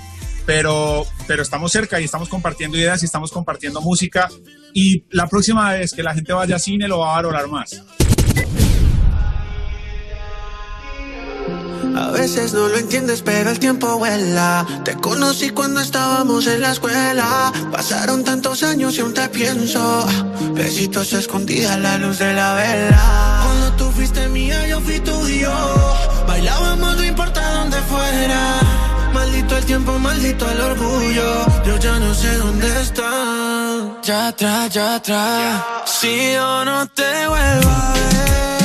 [0.47, 4.29] pero, pero estamos cerca y estamos compartiendo ideas y estamos compartiendo música.
[4.75, 7.83] Y la próxima vez que la gente vaya a cine lo va a valorar más.
[11.99, 14.65] A veces no lo entiendes, pero el tiempo vuela.
[14.85, 17.53] Te conocí cuando estábamos en la escuela.
[17.73, 20.07] Pasaron tantos años y aún te pienso.
[20.53, 23.41] Besitos escondidas a la luz de la vela.
[23.45, 25.53] Cuando tú fuiste mía, yo fui tuyo.
[26.29, 28.61] Bailábamos, no importa dónde fuera.
[29.13, 31.47] Maldito el tiempo, maldito el orgullo.
[31.67, 33.11] Yo ya no sé dónde está.
[34.05, 35.63] Ya atrás, ya atrás.
[35.85, 38.58] Si yo no te vuelvo a ver.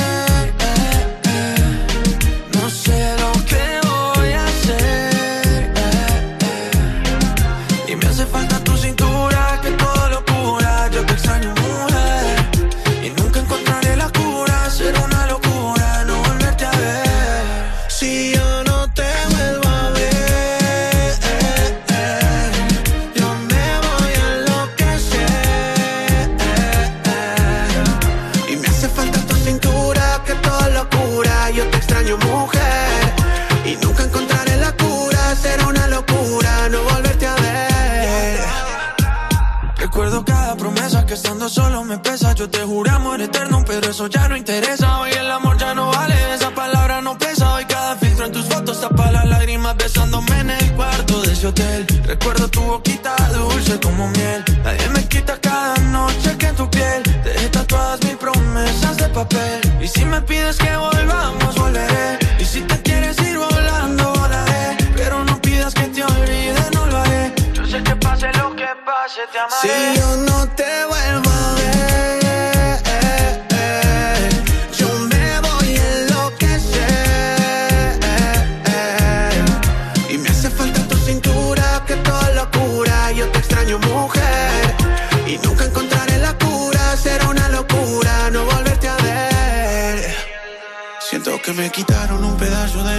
[41.48, 42.32] Solo me pesa.
[42.34, 45.00] Yo te juré amor eterno, pero eso ya no interesa.
[45.00, 47.54] Hoy el amor ya no vale, esa palabra no pesa.
[47.54, 51.46] Hoy cada filtro en tus fotos tapa las lágrimas besándome en el cuarto de ese
[51.48, 51.86] hotel.
[52.04, 54.44] Recuerdo tu boquita dulce como miel.
[54.62, 59.08] Nadie me quita cada noche que en tu piel te dejé tatuadas mis promesas de
[59.08, 59.60] papel.
[59.80, 62.18] Y si me pides que volvamos, volveré.
[62.38, 64.76] Y si te quieres ir volando, volaré.
[64.96, 67.34] Pero no pidas que te olvide, no lo haré.
[67.52, 69.94] Yo sé que pase lo que pase, te amaré.
[69.94, 70.93] Si yo no te vuelvo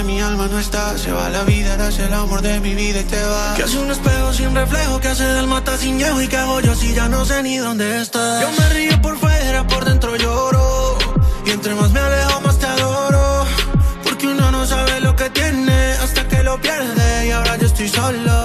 [0.06, 0.98] mi alma no está.
[0.98, 3.56] Se va la vida, eras el amor de mi vida y te va.
[3.56, 6.60] Que hace un espejo sin reflejo, que hace del mata sin llevo y que hago
[6.62, 8.42] yo si ya no sé ni dónde estás.
[8.42, 10.98] Yo me río por fuera, por dentro lloro.
[11.46, 13.46] Y entre más me alejo, más te adoro.
[14.04, 17.28] Porque uno no sabe lo que tiene hasta que lo pierde.
[17.28, 18.45] Y ahora yo estoy solo.